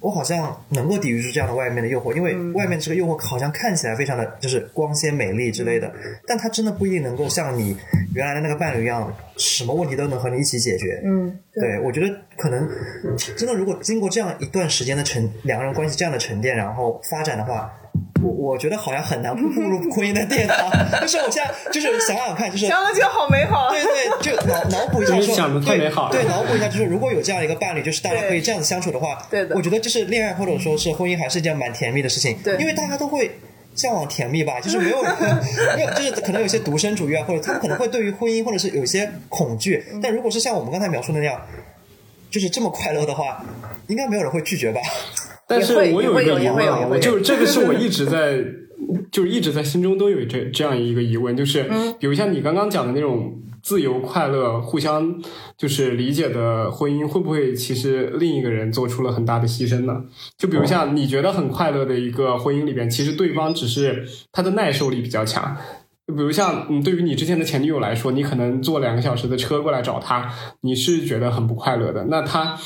[0.00, 5.92] 我好像能够抵御住这样的外面的诱惑，因为外面这个诱惑好像看起来非常的就是光鲜美丽之类的，
[6.26, 7.76] 但它真的不一定能够像你
[8.14, 11.00] 原来的那个伴侣一样，什么问题都能和你一起解决。
[11.04, 12.68] 嗯，对，我觉得可能
[13.36, 17.72] 真的如果经过这样一段时间的沉，两个人关系这样的沉淀，然后发展的话。
[18.22, 20.70] 我我觉得好像很难步入婚姻的殿堂，
[21.00, 23.70] 就是我现在就是想想看，就是想的就好美好。
[23.70, 33.30] 对对，就脑脑补一下说，想的太美好了对，脑补一下就是如果有这样一个伴侣，就是大家可以这样子相处的话，对的我觉得就是恋爱或者说是婚姻还是一件蛮甜蜜的事情，对因为大家都会。
[33.76, 35.12] 向往甜蜜吧，就是没有人，
[35.76, 39.84] 没有，就是可能有些独身主义啊，或者他们可能会对于婚姻或者是有一些恐惧。
[40.02, 41.38] 但如果是像我们刚才描述的那样，
[42.30, 43.44] 就是这么快乐的话，
[43.88, 44.80] 应该没有人会拒绝吧？
[45.48, 48.44] 但是我有一个疑问啊，就是这个是我一直 在，
[49.10, 55.20] 就是一直在心中都有这这样一个疑问，就是嗯比如像你刚刚讲的那种自由、快乐、互相
[55.56, 60.04] 就是理解的婚姻，会不会其实另一个人做出了很大的牺牲呢？
[60.36, 65.56] 就比如像你觉得很快乐的一个婚姻里边，其实对方只是他的耐受力比较强。
[66.06, 72.04] 比如像，嗯，对于你之前的前女友来说，你可能坐两个小时的车过来找她，你是觉得很不快乐的。
[72.04, 72.56] 那她，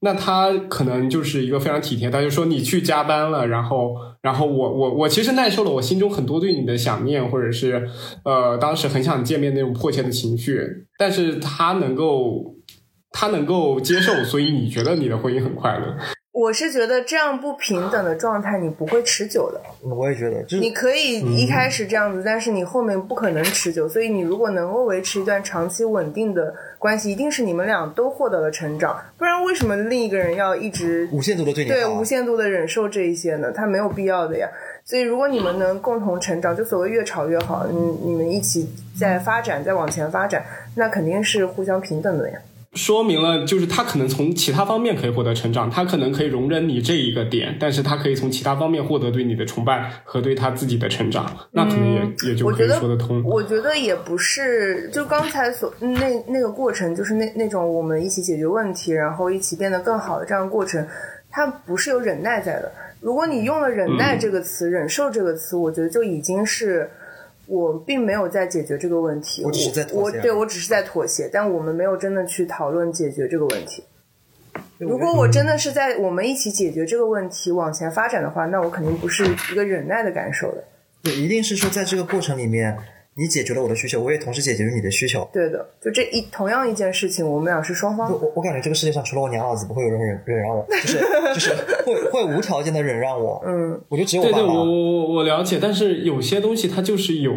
[0.00, 7.88] 那她可能就是一个非常体贴，她就说你去加班了，然后，然后我我我其实耐受了我心中很多对你的想念，或者是
[8.24, 12.54] 呃当时很想见面那种迫切的情绪，但是她能够，
[13.12, 15.96] 她能够接受，所以你觉得你的婚姻很快乐。
[16.40, 19.60] 我是觉得这样不平等的状态你不会持久的。
[19.84, 23.86] 嗯我也觉得，就是你可以一开始这样子，但是你后面不可能持久。
[23.86, 28.98] 所以你如果能够维持一段长期稳定的关系，一定是你们俩都获得了成长。
[29.18, 33.52] 不然为什么另一个人要一直无限度的对你对无限度的忍受这一些呢？
[33.52, 34.48] 他没有必要的呀。
[34.82, 38.66] 所以如果你们能共同成长，就所谓越吵越好，你你们一起
[38.98, 40.42] 在发展，在往前发展，
[40.74, 42.38] 那肯定是互相平等的呀。
[42.74, 53.22] 说明了，就是他可能从其他方面可以获得成长，他可能可以容忍你这一个点，但是他可以从其他方面获得对你的崇拜和对他自己的成长，那可能也、也就可以说得通。
[53.24, 60.86] 我觉得也不是，就刚才所那那个过程，就是那那种我们一起解决问题，然后一起变得更好的这样的过程，
[61.28, 62.70] 它不是有忍耐在的。
[63.00, 66.88] 如果你用了“忍耐”这个词、忍受这个词，我觉得就已经是
[67.50, 69.42] 我并没有在解决这个问题。
[69.44, 73.82] 我只是在妥协我对我只是在妥协，但我们没有真的去讨论解决这个问题。
[74.78, 80.64] 如果嗯我真的是在我们一起解决这个问题往前发展的话，那我肯定不是一个忍耐的感受的。
[81.02, 82.76] 对，一定是说在这个过程里面，
[83.16, 85.28] 你解决了我的需求，我也同时解决了你的需求。
[85.32, 88.18] 对的，就这一同样一件事情，我们俩是双方我。
[88.18, 90.98] 我我感觉这个世界上除了我娘老子，不会有人忍忍让我，就是
[91.34, 91.54] 就是
[91.84, 93.42] 会会无条件的忍让我。
[93.46, 94.54] 嗯，我觉得只有对对，爸爸。
[94.54, 97.32] 我我我我了解，但是有些东西它就是有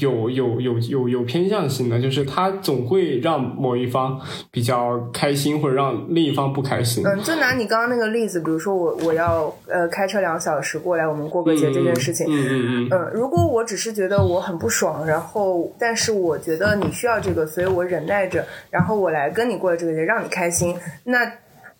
[0.00, 4.18] 有有有有有偏向性的，就是它总会让某一方
[4.50, 7.04] 比较开心，或者让另一方不开心。
[7.06, 20.74] 嗯，就拿你刚刚那个例子，比如说我我要呃开车两小时过来，我们过个节这件事情，嗯嗯嗯，嗯，如果我只是觉得我很不爽，然后但是我觉得你需要这个，所以我忍耐着，然后我来跟你过了这个节，让你开心，
[21.04, 21.30] 那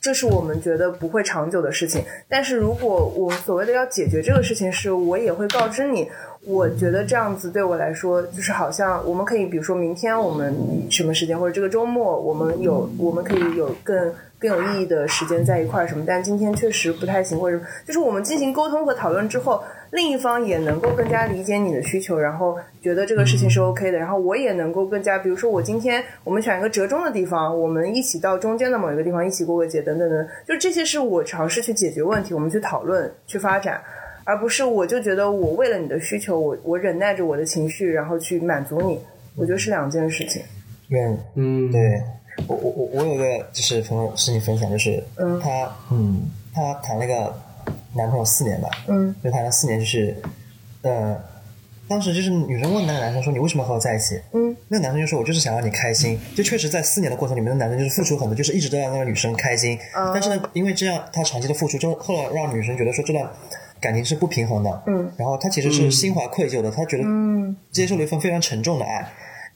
[0.02, 2.04] 这是我们觉得不会长久的事情。
[2.28, 6.06] 但是如果我所谓的要解决这个事情，是我也会告知你，
[6.44, 10.54] 我觉得这样子对我来说，就是好像我们可以，比如说明天我们
[10.90, 14.12] 什么时间，或者这个周末我们有，我们可以有更。
[14.42, 19.62] 更有意义的时间在一块儿什么，但今天确实不太行，或者就是我们进行沟通和讨论之后，
[19.92, 33.80] 另一方也能够更加理解你的需求，然后觉得这个事情是 OK 的，然后我也能够更加，比如说我今天我们选一个折中的地方，我们一起到中间的某一个地方一起过个节，等等等，就这些是我尝试去解决问题，我们去讨论去发展。
[34.24, 38.98] 而不是我就觉得我为了你的需求，我我忍耐着我的情绪，然后去满足你，
[39.36, 40.40] 我觉得是两件事情。
[40.90, 42.00] 嗯嗯，对
[42.46, 45.50] 我我我我有个就是朋友事情分享，就是嗯她
[45.90, 46.22] 嗯
[46.54, 47.34] 他谈了个
[47.94, 49.14] 男朋友四年吧，嗯。
[49.22, 50.16] 就谈了四年，就是
[50.82, 51.16] 呃
[51.88, 54.20] 当时就是女生问那个男生说你为什么和我在一起？
[54.32, 54.56] 嗯。
[54.68, 63.28] 那个男生就说我就是想让你开心，就确实在四年的过程里面，那男生就是付出很多，就是一直都让那个女生开心，嗯但是呢，因为这样他长期的付出，就后来让女生觉得说这段
[63.80, 65.12] 感情是不平衡的，嗯。
[65.16, 67.54] 然后他其实是心怀愧疚的，他觉得嗯。
[67.70, 69.06] 接受了一份非常沉重的爱，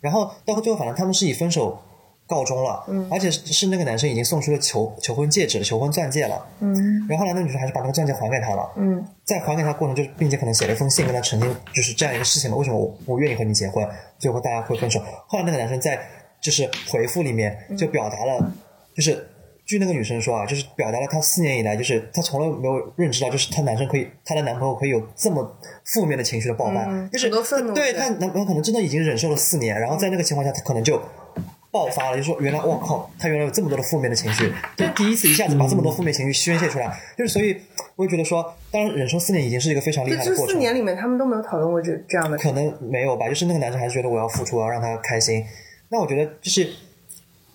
[0.01, 1.81] 然后到最后反正他们是以分手
[2.27, 3.09] 告终了，嗯。
[3.11, 6.75] 而且是是那个男生已经送出了求求婚戒指了，求婚钻戒了，嗯。
[7.09, 9.05] 然后后来那女生还是把那个钻戒还给他了，嗯。
[9.25, 15.01] 在还给他过程就是，并且可能写了一封信跟他澄清，就是这样一个事情嘛，为什么我我愿意和你结婚，最后大家会分手。
[15.27, 15.99] 后来那个男生在
[16.41, 18.53] 就是回复里面就表达了，
[18.95, 19.29] 就是
[19.65, 31.01] 据那个女生说啊，就是表达了她四年以来，就是她从来没有认知到，就是她男生可以，她的男朋友可以有这么负面的情绪的爆发，嗯就是很多愤怒对对她男朋友可能真的已经忍受了四年，然后在那个情况下，她可能就。
[31.71, 37.57] 爆发了，就说原来我靠，他原来有这么多的负面的情绪，就第一次一下子把这么多负面情绪宣泄出来，就是所以
[37.97, 45.45] 我也觉得说，当然忍受四年已经是一个非常厉害的过程，四年里面，他们都没有讨论过这这样的可能没有吧，就是那个男生还是觉得我要付出，我要让他开心。
[45.89, 46.69] 那我觉得就是，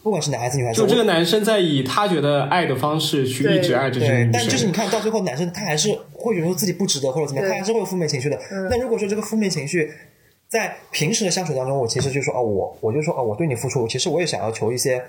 [0.03, 4.71] 不管是男孩子女孩子，就这个男生在以他觉得爱的方式去一直爱着这个女生但就是你。
[4.71, 8.39] 看到最后，男生他还是会觉得说自己不值得或者怎么样，他还是会有负面情绪的。
[8.69, 9.91] 那如果说这个负面情绪
[10.51, 15.01] 在平时的相处当中，我其实就说哦，我我就说哦，我对你付出，其实我也想要求一些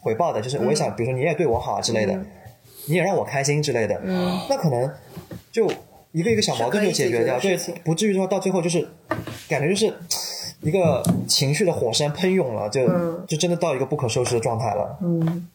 [0.00, 2.26] 回报的，就是我也想，比如说你也对我好啊之类的，嗯。
[2.88, 4.00] 你也让我开心之类的，
[4.48, 4.90] 那可能
[5.52, 5.70] 就
[6.12, 8.88] 一个一个小矛盾就解决掉，对不至于说到最后就是
[9.48, 9.92] 感觉就是
[10.62, 13.22] 一个情绪的火山喷涌了，就、嗯。
[13.28, 14.98] 就真的到一个不可收拾的状态了。
[15.02, 15.48] 嗯。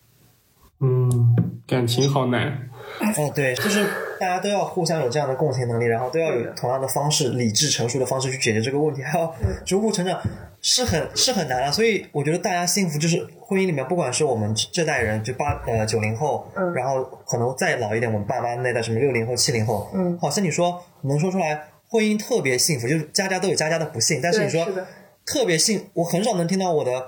[0.82, 2.69] 嗯，感情好难。
[2.99, 3.82] 哦，对，就是
[4.19, 9.34] 大家都要互相有这样的共情能力，然后都要有同样的方式、理智成熟的方式去解决这个问题，还要
[9.65, 10.19] 逐步成长，
[10.61, 11.72] 是很是很难啊。
[11.72, 24.86] 所以我觉得大家幸福就是婚姻里面，不管是我们这代人，就八呃九零后，嗯然后可能再老一点，我们爸妈那代什么六零后、七零后，嗯好像你说能说出来婚姻特别幸福，就是家家都有家家的不幸，但是你说是
[25.26, 27.07] 特别幸，我很少能听到我的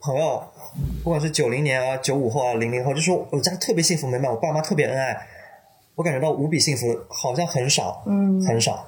[0.00, 0.42] 朋友，
[1.02, 5.26] 不管是九零年啊、九五后啊、零零后，就说我家特别幸福美满，我爸妈特别恩爱，
[5.94, 8.86] 我感觉到无比幸福，好像很少，嗯很少。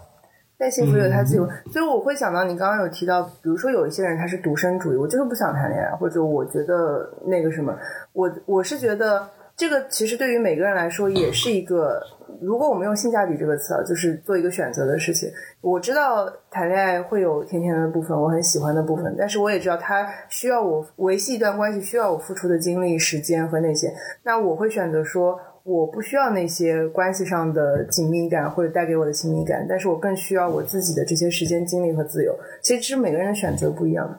[0.59, 7.75] 但幸福有它自由，所以我会想到你刚刚有提到，比如说有一些人他是独身主义，我就是不想谈恋爱，或者我觉得那个什么，
[8.13, 9.27] 我我是觉得
[9.61, 12.01] 这个其实对于每个人来说也是一个，
[12.41, 15.31] 如果我们用性价比这个词啊，就是做一个选择的事情。
[15.61, 23.93] 我知道谈恋爱会有甜甜的部分，我很喜欢的部分，但是我也知道它需要我维系一段关系需要我付出的精力、时间和那些，
[24.23, 25.39] 那我会选择说。
[25.63, 32.35] 我不需要那些关系上的紧密感或者带给我的亲密感，但是我更需要我自己的这些时间、精力和自由。
[32.63, 34.19] 其实这是每个人的选择不一样，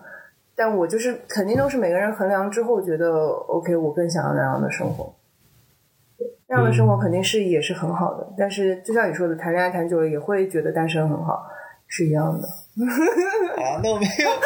[0.56, 3.10] 但我就是肯定都是每个人衡量之后觉得
[3.48, 5.12] OK，我更想要那样的生活。
[6.52, 11.42] 那样的生活肯定是也是很好的，但是就像你说的，谈恋爱谈久了也会觉得单身很好，
[11.88, 12.46] 是一样的。
[13.64, 14.30] 啊，那我没有。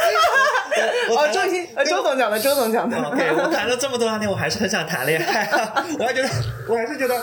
[1.09, 2.95] 我哦，周星，呃，周总讲的，周总讲的。
[2.97, 5.85] OK，我谈了这么多年，我还是很想谈恋爱、啊。
[5.97, 6.29] 我还觉得，
[6.69, 7.15] 我还是觉得，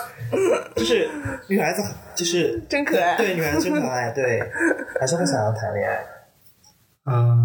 [0.74, 1.08] 就是
[1.48, 1.82] 女孩子
[2.14, 4.40] 就是真可爱对，女孩子真可爱，对，
[4.98, 5.94] 还是会想要谈恋爱。
[7.04, 7.36] 啊，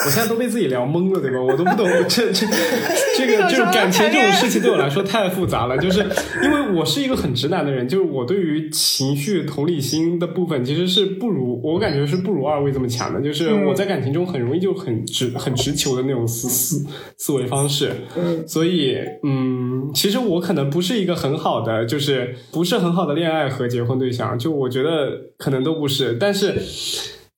[0.06, 1.40] 我现在都被自己聊懵了，对吧？
[1.40, 2.46] 我都不懂这这
[3.18, 6.00] 这个就是感情这种事情 对我来说太复杂了，就是
[6.42, 16.86] 因为我是一个很直男的人，就是我对于情绪同理心的部分其实是不如我感觉是不如二位这么强的，就是我在感情中很容易就很直很直球的那种思思
[17.18, 26.54] 思维方式，嗯所以嗯，其实我可能不是一个很好的，就是不是很好的恋爱和结婚对象，就我觉得可能都不是，但是。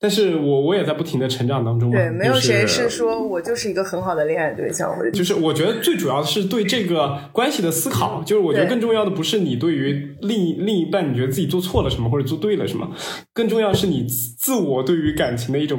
[0.03, 12.91] 但是我我也在不停的成长当中嘛，对，没有谁是说我就是一个很好的恋爱对象，或者就是我觉得最主要的是对这个关系的思考，就是我觉得更重要的不是你对于另一另一半你觉得自己做错了什么或者做对了什么，
[13.33, 15.79] 更重要是你自我对于感情的一种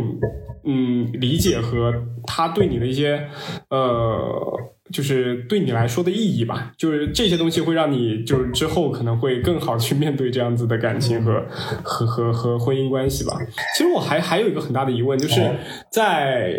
[0.65, 1.93] 嗯理解和
[2.25, 3.27] 他对你的一些
[3.69, 4.71] 呃。
[4.91, 11.43] 就是对你来说的意义吧，就是这些东西会让你就是之后可能会更好去面对这样子的感情和
[11.81, 13.33] 和和和婚姻关系吧。
[13.75, 15.41] 其实我还还有一个很大的疑问，就是
[15.89, 16.53] 在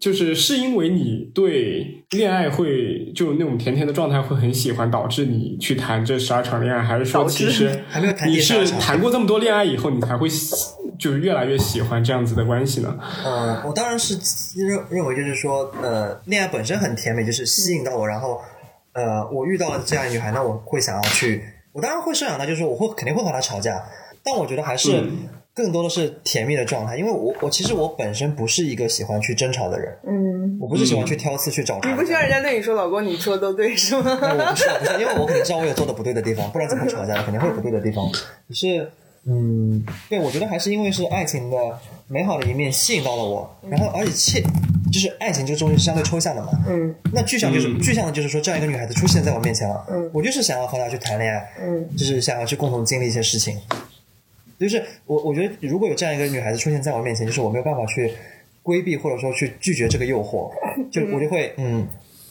[0.00, 7.70] 就是是因为你对恋爱会就那种甜甜的状态会很喜欢，导致你去谈这十二场恋爱，还是说其实
[8.26, 10.56] 你是谈过这么多恋爱以后，你才会喜
[11.02, 12.96] 就是越来越喜欢这样子的关系呢？
[13.24, 14.14] 呃，我当然是
[14.54, 18.40] 认认为就是说，呃，恋爱本身很甜美，就是吸引到我，然后
[18.92, 21.42] 呃，我遇到了这样一女孩，那我会想要去，
[21.72, 23.82] 我当然会设想到，就是我会肯定会和她吵架，
[24.22, 31.90] 但我觉得还是嗯更多的是甜蜜的状态，因为我我其实我本身不是一个喜欢去争吵的人，嗯，我不是喜欢去挑刺去找茬。
[31.90, 34.18] 你不需要人家对你说老公你说的都对是吗？
[34.22, 37.22] 那我不是，我不是，因为我肯定知道我有做的不对的地方，不然怎么吵架呢？
[37.24, 38.08] 肯定会有不对的地方。
[38.12, 38.88] 可是，
[39.24, 41.56] 嗯，对，我觉得还是因为是爱情的
[42.08, 44.42] 美好的一面吸引到了我，然后而且切，
[44.92, 46.50] 就是爱情这个东西是相对抽象的嘛。
[46.68, 53.56] 嗯那具象就是、嗯具象的，就是说这样一个女孩子出现在我面前了，嗯我就是想要和她去谈恋爱，嗯就是想要去共同经历一些事情。
[54.58, 58.12] 就是我，我觉得如果有这样一个女孩子出现在我面前，就是我没有办法去
[58.62, 60.50] 规避或者说去拒绝这个诱惑，
[60.90, 61.86] 就我就会嗯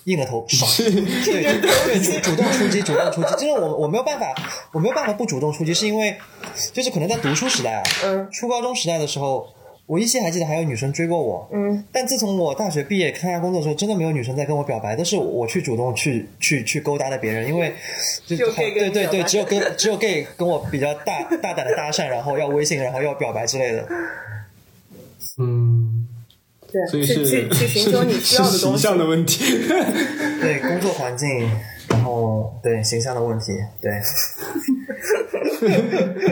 [0.05, 1.43] 硬着头爽，对。
[1.43, 3.29] 对对主主动出击，主动出击。
[3.33, 4.33] 就是我我没有办法，
[4.71, 6.15] 我没有办法不主动出击，是因为
[6.73, 8.27] 就是可能在读书时代啊，嗯。
[8.31, 9.47] 初高中时代的时候，
[9.85, 11.83] 我依稀还记得还有女生追过我，嗯。
[11.91, 17.73] 但自从我大学毕业参加工作之后，真的没有女生在跟我表白，都是我去主动去去去勾搭的别人，因为
[18.25, 23.87] 就对对对，只有跟只有 gay 跟我比较大大胆的搭讪，然后要微信，然后要表白之类的。
[26.71, 28.97] 嗯，对，所以是去去去 寻求你需要的东西形象。
[28.97, 29.43] 的问题。
[30.41, 31.49] 对工作环境，
[31.89, 33.91] 然后对形象的问题，对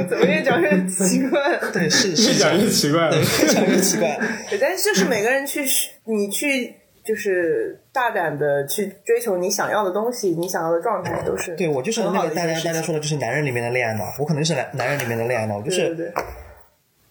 [0.10, 1.60] 怎么越讲越奇怪？
[1.72, 3.20] 对是越是讲越奇怪了对。
[3.22, 4.20] 越讲越奇怪。
[4.50, 5.64] 对，但是就是每个人去，
[6.06, 6.74] 你去
[7.06, 16.14] 就是大胆的去追求你想要的东西，你想要的状态都是对我就是很好那个大家大家说的就是男人里面的恋爱脑，我可能是男男人里面的恋爱脑，就是对对对，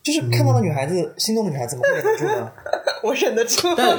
[0.03, 2.53] 就是看到的女孩子，心动的女孩子怎么会忍得住呢？
[3.03, 3.68] 我忍得住。
[3.76, 3.99] 但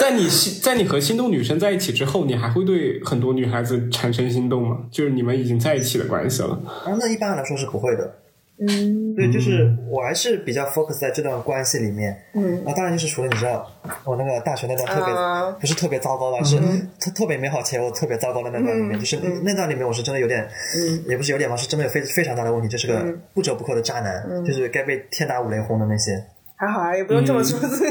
[0.00, 4.78] 在你心在你和心动女生在一起之后，你还会对很多女孩子产生心动吗？
[4.90, 6.60] 就是你们已经在一起的关系了。
[6.84, 8.14] 啊，那一般来说是不会的。
[8.60, 12.16] 嗯对，就是我还是比较 focus 在这段关系里面。
[12.34, 13.64] 嗯啊，当然就是除了你知道，
[14.04, 16.56] 我那个大学那段特别、啊不是特别糟糕吧，是
[17.00, 20.46] 特特别美好且又特别糟糕的那段里面，嗯就是那段里面我是真的有点，
[20.76, 26.12] 嗯也不是有点吧，是真的有非非常大的问题，就是个嗯不折不扣的渣男，就是该被天打五雷轰的那些。
[26.56, 27.84] 还好啊，也不用这么说自己。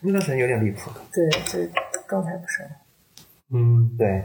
[0.00, 0.90] 那段时间有点离谱。
[1.12, 1.58] 对，这
[2.06, 2.62] 刚才不是。
[3.52, 4.24] 嗯，对，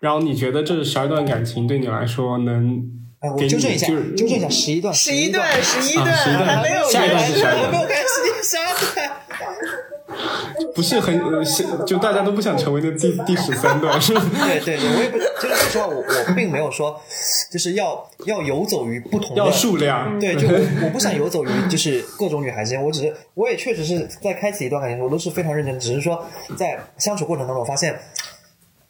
[0.00, 2.82] 然后你觉得这十二段感情对你来说能
[3.20, 8.64] 哎，我纠正一下，就是纠正一下，十一段，十一段，十一段，啊十一段还没有下一段开始是啥我没有开始十二
[8.96, 9.10] 段。
[10.74, 14.22] 不是很呃是就大家都不想成为那第第十三段是吧？
[14.46, 16.98] 对对对，我也不，就是说实话，我我并没有说，
[17.52, 20.18] 就是要要游走于不同的要数量。
[20.18, 20.54] 对，就我
[20.84, 26.24] 我不想游走于就是各种女孩之间，我只是我也确实是在开启一段感情的时候，我都是非常认真的，只是说
[26.56, 27.98] 在相处过程当中，我发现，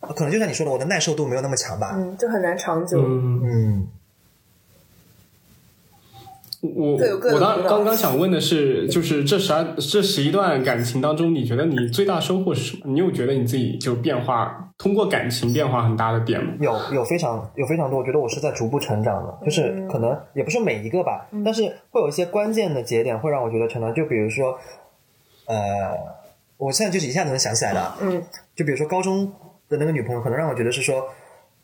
[0.00, 1.94] 呃可能就像你说的，我的耐受度没有那么强吧。
[1.96, 3.00] 嗯，就很难长久。
[3.00, 3.88] 嗯，嗯，
[6.60, 6.98] 我
[7.32, 12.92] 我当刚刚想问的是，就是这十二这十一段感情当中，你觉得你最大收获是什么？
[12.92, 16.54] 你有觉得你自己就变化，通过感情变化很大的点吗？
[16.60, 24.58] 有有非常有非常多，我觉得我是在逐步成长的，就是可能也不是每一个吧，但是会有一些关键的节点会让我觉得成长，就比如说，
[25.46, 25.94] 呃，
[26.56, 28.22] 我现在就是一下子能想起来的，嗯。
[28.56, 29.32] 就比如说高中
[29.68, 31.06] 的那个女朋友，可能让我觉得是说，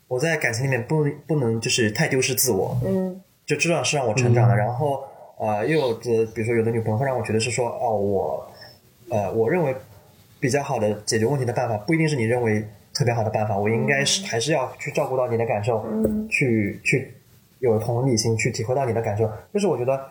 [0.07, 4.55] 我在感情里面不不能就是太丢失自我，嗯就这段是让我成长的。
[4.55, 5.03] 然后
[5.37, 8.47] 呃，又有的比如说有的女朋友会让我觉得是说，哦，我
[9.09, 9.75] 呃，我认为
[10.39, 17.13] 比较好的解决问题的办法，不一定是你认为特别好的办法，我应该是还是要去照顾到你的感受，嗯去去
[17.59, 19.29] 有同理心，去体会到你的感受。
[19.53, 20.05] 就是我觉得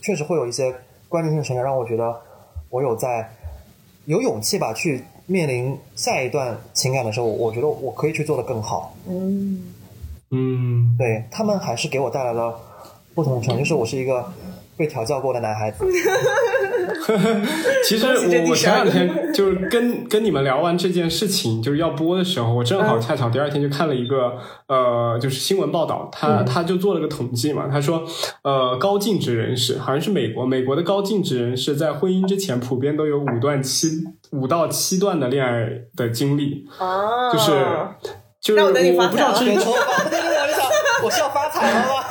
[0.00, 0.72] 确实会有一些
[1.08, 2.14] 关键性的成长，让我觉得
[2.70, 3.28] 我有在
[4.06, 8.94] 有勇气吧，去面临下一段情感的时候，我觉得我可以去做的更好。
[9.08, 9.74] 嗯
[10.32, 12.58] 嗯，对他们还是给我带来了
[13.14, 14.24] 不同的成长，就是我是一个
[14.76, 15.84] 被调教过的男孩子。
[17.84, 23.00] 其实我我前两天就是跟跟你们聊完这件事情，就是要播的时候，我正好嗯。
[23.00, 26.44] 恰巧第二天就看了一个呃，就是新闻报道，他嗯。
[26.46, 28.02] 他就做了个统计嘛，他说
[28.42, 33.88] 呃，高净值人士好像是美国，美国的高净值人士在婚姻之前普遍都有五段七
[34.30, 37.52] 五到七段的恋爱的经历，啊，就是
[38.42, 40.04] 就是那我等你发我不知道这财了没错吧？
[40.10, 40.62] 对对对，我就想
[41.04, 42.04] 我是要发财了吗？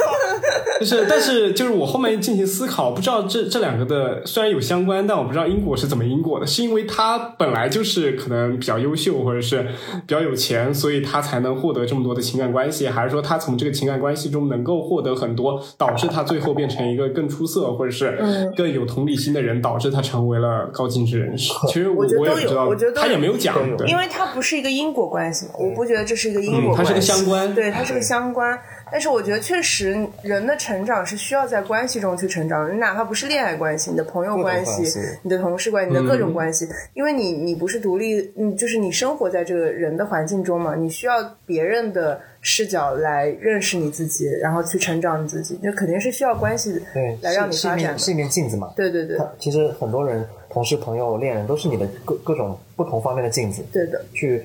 [0.82, 18.18] 就 是，但是就是我后面进行思考，不知道这这两个的虽然有相关，但我不知道因果是怎么因果的，是因为他本来就是可能比较优秀，或者是比较有钱，所以他才能获得这么多的情感关系，还是说他从这个情感关系中能够获得很多，导致他最后变成一个更出色或者是
[18.58, 21.54] 更有同理心的人，导致他成为了高净值人士？
[21.68, 23.56] 其实我我觉得有我也不知道，我觉得他也没有讲，
[23.88, 28.58] 因为他不是一个因果关系嘛，我不觉得这是一个因果关系，是个相关对，它是个相关。
[28.92, 32.74] 但是我觉得确实，人的成长是需要在关系中去成长的。
[32.74, 34.84] 你哪怕不是恋爱关系，你的朋友关系、
[35.24, 48.74] 你的同事关系、你的各嗯种关系，因为你你不是独立，嗯，就是你生活在这个人的环境中嘛，你需要别人的视角来认识你自己，然后去成长你自己，这肯定是需要关系对，来让你发展是一面镜子嘛。
[48.76, 54.44] 对对对其实很多人，同事、朋友、恋人都是你的各各种不同方面的镜子，对的，去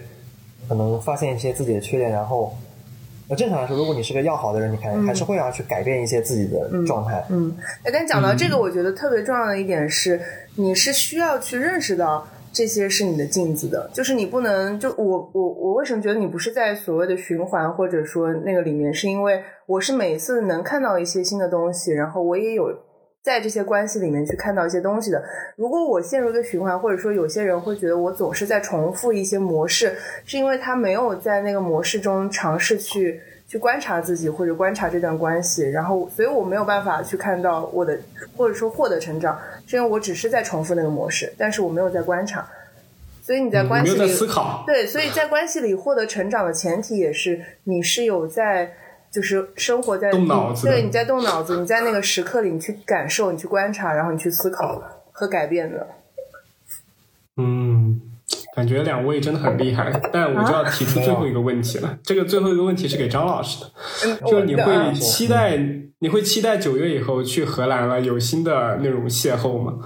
[0.69, 2.57] 可能发现一些自己的缺点，然后。
[3.29, 7.25] 那正常来说，如果你是个要好的人，你看还是会要去改变一些自己的状态。
[7.31, 10.21] 嗯，哎，但讲到这嗯个，我觉得特别重要的一点是，
[10.55, 22.73] 你是需要去认识到这些是你的镜子的，就是你不能就我我我为什么觉得你不是在所谓的循环或者说那个里面，是因为我是每次能看到一些新的东西，然后我也有。
[23.27, 25.21] 在这些关系里面去看到一些东西的。
[25.57, 37.99] 如果我陷入一个循环，或者说有些人会觉得我总是在重复一些模式，是因为他没有在那个模式中尝试去去观察自己或者观察这段关系，然后所以我没有办法去看到我的
[38.37, 42.49] 或者说获得成长，是因为我只是在重复那个模式，但是我没有在观察。
[43.25, 48.73] 所以你在关系里，思考，对，所以在关系里获得成长的前提也是你是有在。
[49.17, 55.87] 就是生活在动脑子对，你在动脑子，你在那个时刻里，你去感受，你去观察，然后你去思考和改变的。
[57.39, 57.99] 嗯，
[58.55, 61.99] 感觉两位真的很厉害，但我就要提出最后一个问题了。
[62.03, 63.71] 这个最后一个问题是给张老师的，
[64.05, 65.59] 嗯，就是你会期待
[66.01, 69.79] 你会期待九月以后去荷兰了有新的那种邂逅吗？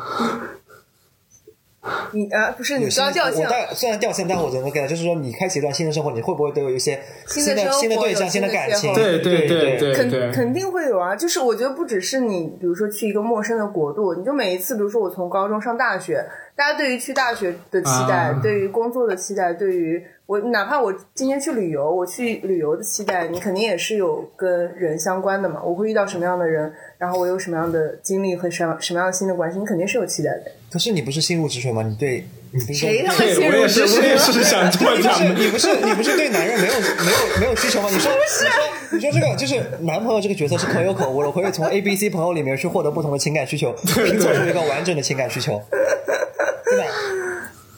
[2.13, 8.93] 你啊，不是你也是刚掉线我，但虽然掉线，但我觉得给就是说，你开启一段新的生活，你会不会都有一些新的新的生活新的对象、新的感情？
[8.93, 16.23] 对对对对对肯肯定会有啊，就是我觉得不只是你，比如说去一个陌生的国度，你就每一次，比如说我从高中上大学，
[16.55, 25.63] 大家对于去大学的期待，啊对于工作的期待，对于我哪怕我今天去旅游，我去旅游的期待，你肯定也是有跟人相关的嘛。
[25.65, 30.53] 我会遇到什么样的人，然后我有什么样的经历和什么什么样的新的关系，你肯定是有期待的。
[30.71, 31.83] 可是你不是心如止水吗？
[31.83, 35.35] 你对你不是谁我也是，入职我也水是想这么你不是讲的。
[35.35, 37.89] 你不是你不是对男人没有没有没有需求吗？
[37.91, 38.49] 你说你说
[38.93, 46.85] 你说这个就是男朋友这个角色是可有可无的，可以从 A、B、C 朋友里面去获得不同的情感需求，拼凑出一个完整的情感需求，对吧？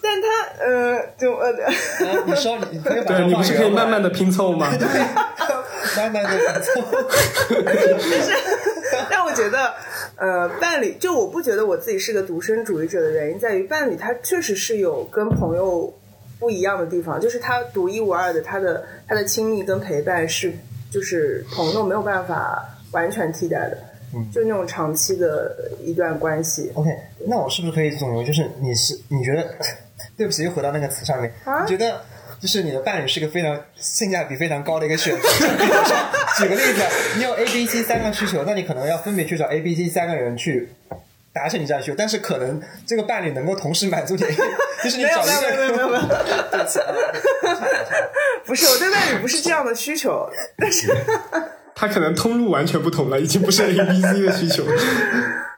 [0.02, 0.28] 但他
[0.64, 1.72] 呃，就呃，啊
[2.26, 4.68] 你说你可以把对你不是可以慢慢的的拼凑吗？
[5.96, 6.82] 慢慢的拼凑，
[9.10, 9.72] 但我觉得，
[10.16, 15.92] 呃，伴侣就我不觉得我自己是个独身主义者的原因在于，伴侣他确实是有跟朋友
[16.38, 20.52] 不一样的地方，就是他独一无二的，他的他的亲密跟陪伴是
[20.90, 23.78] 就是朋友没有办法完全替代的，
[24.32, 26.70] 就那种长期的一段关系。
[26.74, 26.90] OK，
[27.26, 29.44] 那我是不是可以总结，就是你是你觉得，
[30.16, 32.00] 对不起，又回到那个词上面，啊你觉得
[32.42, 35.28] 就是你的伴侣是个非常性价比非常高的一个选择。
[36.36, 36.82] 举个例子，
[37.16, 40.68] 你有 A、B、C 三个需求，那你可能要分别去找 A、B、C 三个人去。
[41.34, 44.20] 达成你这样需求，但是可能这个伴侣能够同时满足你，
[44.84, 46.02] 就是你找一没有没有没有个没有没有，
[48.44, 50.28] 不是我对伴侣不是这样的需求，
[50.58, 50.94] 但是
[51.74, 54.62] 他可能通路完全不同了，已经不是 A B C 的需求。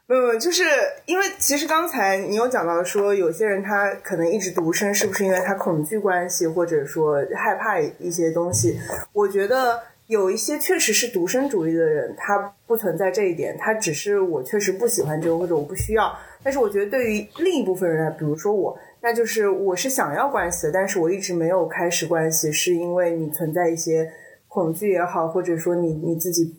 [0.07, 0.63] 没有，就是
[1.07, 8.79] 因为其实刚才你有讲到说，有些人他可能一直独身，是不是因为他恐惧关系，或者说害怕一些东西？
[9.15, 12.37] 我觉得有一些确实是独身主义的人，他
[12.67, 16.15] 不存在这一点，他只是我确实不喜欢这个，或者我不需要。
[16.43, 24.13] 但是我觉得对于另一部分人来，比如说我，那就是我是想要关系的，但是我一直没有开始关系，是因为你存在一些
[24.49, 26.55] 恐惧也好，或者说你你自己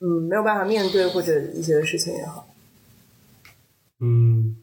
[0.00, 2.47] 嗯没有办法面对或者一些事情也好。
[4.00, 4.56] 嗯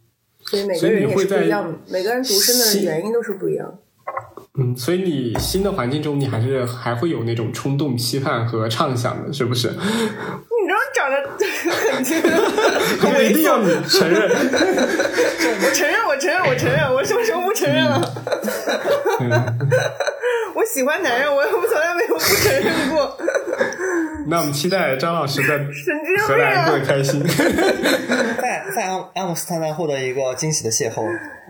[0.45, 3.79] 所以每个人也会不一样的，每个人独身的原因都是不一样。
[4.57, 9.69] 嗯，所以你新的环境中，你还是还会有那种冲动、期盼和畅想的，是不是？
[9.69, 11.17] 你知道长得
[13.01, 14.29] 我 一定要你承认。
[15.65, 17.99] 我承认，我承认，我承认，我什么时候不承认了？
[20.73, 23.17] 喜欢男人，我我从来没有不承认过。
[24.27, 25.59] 那我们期待张老师在
[26.27, 26.85] 荷兰过得啊！
[26.85, 27.23] 开心。
[28.41, 31.05] 在在阿阿姆斯特丹获得一个惊喜的邂逅。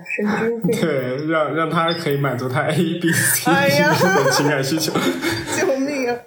[0.06, 0.82] 神经病！
[0.82, 4.92] 对，让让他可以满足他 A、 B、C 的情感需求。
[5.58, 6.18] 救命啊！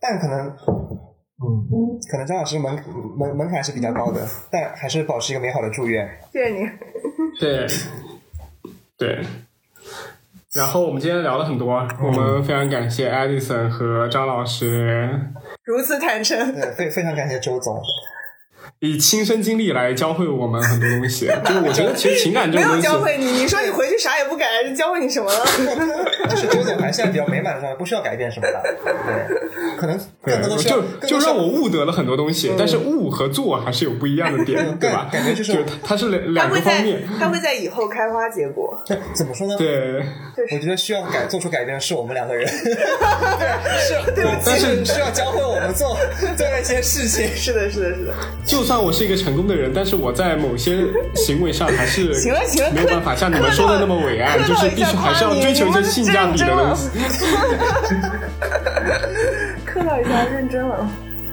[0.00, 1.66] 但可能嗯
[2.10, 2.72] 可能张老师门
[3.18, 4.20] 门门槛是比较高的，
[4.50, 6.06] 但还是保持一个美好的祝愿。
[6.32, 6.68] 谢谢你。
[7.40, 7.66] 对，
[8.98, 9.24] 对。
[10.52, 15.32] 然后我们今天聊了很多，我们非常感谢 Edison 和张老师
[15.64, 17.80] 如此坦诚，对，非非常感谢周总。
[18.80, 25.44] 以亲身经历来教会我们很多东西，就是我觉得其实情感这没有种东西，教会你，你说你回去啥也不改，就教会你什么了？
[26.30, 28.62] 就是周总还是比较美满的状态，不需要改变什么的。
[28.82, 35.10] 对，可能更多的是就就让我悟得了很多东西，但是悟和做还是有不一样的点，对吧？
[35.12, 38.74] 感觉就是就它它是两两个方面，它会在以后开花结果。
[38.86, 39.56] 对怎么说呢？
[39.58, 40.02] 对。
[40.52, 45.94] 我觉得需要改做出改变的是我们两个人， 是对不起但是需要教会我们做
[46.34, 47.28] 做那些事情。
[47.36, 48.14] 是的，是的，是的。
[48.46, 50.78] 就算我是一个成功的人，但是我在某些
[51.16, 56.88] 行为上还是 行了行了没有办法像你们说的那么伟岸，就是必须还是要追求一些性价比的东西。
[59.64, 60.88] 客套 一下，认真了。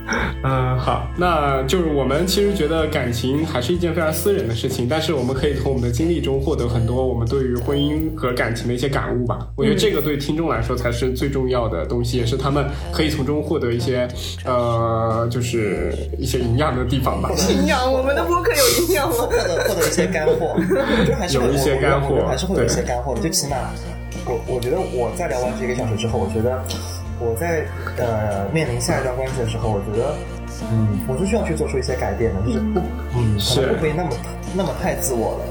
[0.43, 9.47] 嗯，好，那就是我们其实觉得感情还是一件非常私人的事情，但是我们可以从我们的经历中获得很多我们对于婚姻和感情的一些感悟吧。
[9.55, 14.07] 我觉得这个对听众来说才是最重要的东西，也是他们可以从中获得一些
[14.45, 17.29] 呃，就是一些营养的地方吧。
[17.49, 19.15] 营养，我们的播客有营养吗？
[19.17, 20.55] 获得获得一些干货，
[21.05, 23.21] 就还是有一些干货还是会有一些干货的。
[23.21, 23.57] 就起码，
[24.25, 26.63] 我我觉得我在聊完这个小时之后，我觉得
[27.19, 27.65] 我在
[27.97, 30.15] 呃面临下一段关系的时候，我觉得
[30.71, 32.79] 嗯，我是需要去做出一些改变的，就是不
[33.15, 34.09] 嗯，可是能不可以那么
[34.55, 35.45] 那么太自我了。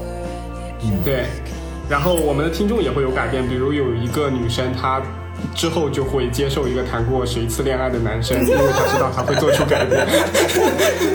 [0.83, 1.25] 嗯对，
[1.89, 5.01] 然后我们的听众也会有改变，比如有一个女生她。
[5.53, 10.03] 之后就会接受一个谈过十一次恋爱的男生， 因为她知道他会做出改变。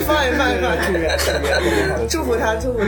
[0.06, 2.86] 放一放一放，祝愿祝愿祝福他，祝福他。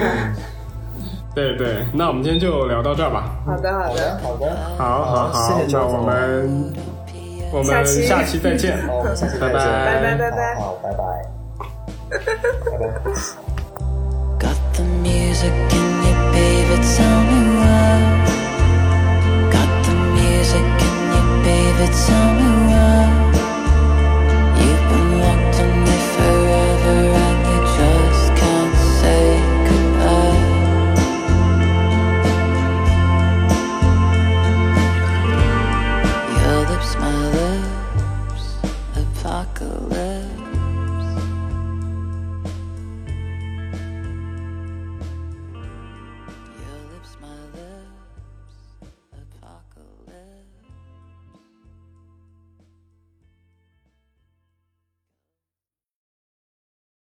[1.35, 3.35] 对对，那我们今天就聊到这儿吧。
[3.45, 6.73] 好的，好好的的，好的，好好好，谢谢周总那我们
[7.55, 8.85] 我们下期下期再见。
[8.85, 10.99] 好，我们下期再见，拜拜拜拜拜拜好，好，拜拜，
[12.11, 12.19] 拜
[12.79, 12.85] 拜。
[14.41, 17.71] Got the music in you, baby, tell me why.
[19.53, 22.27] Got the music in you, baby, tell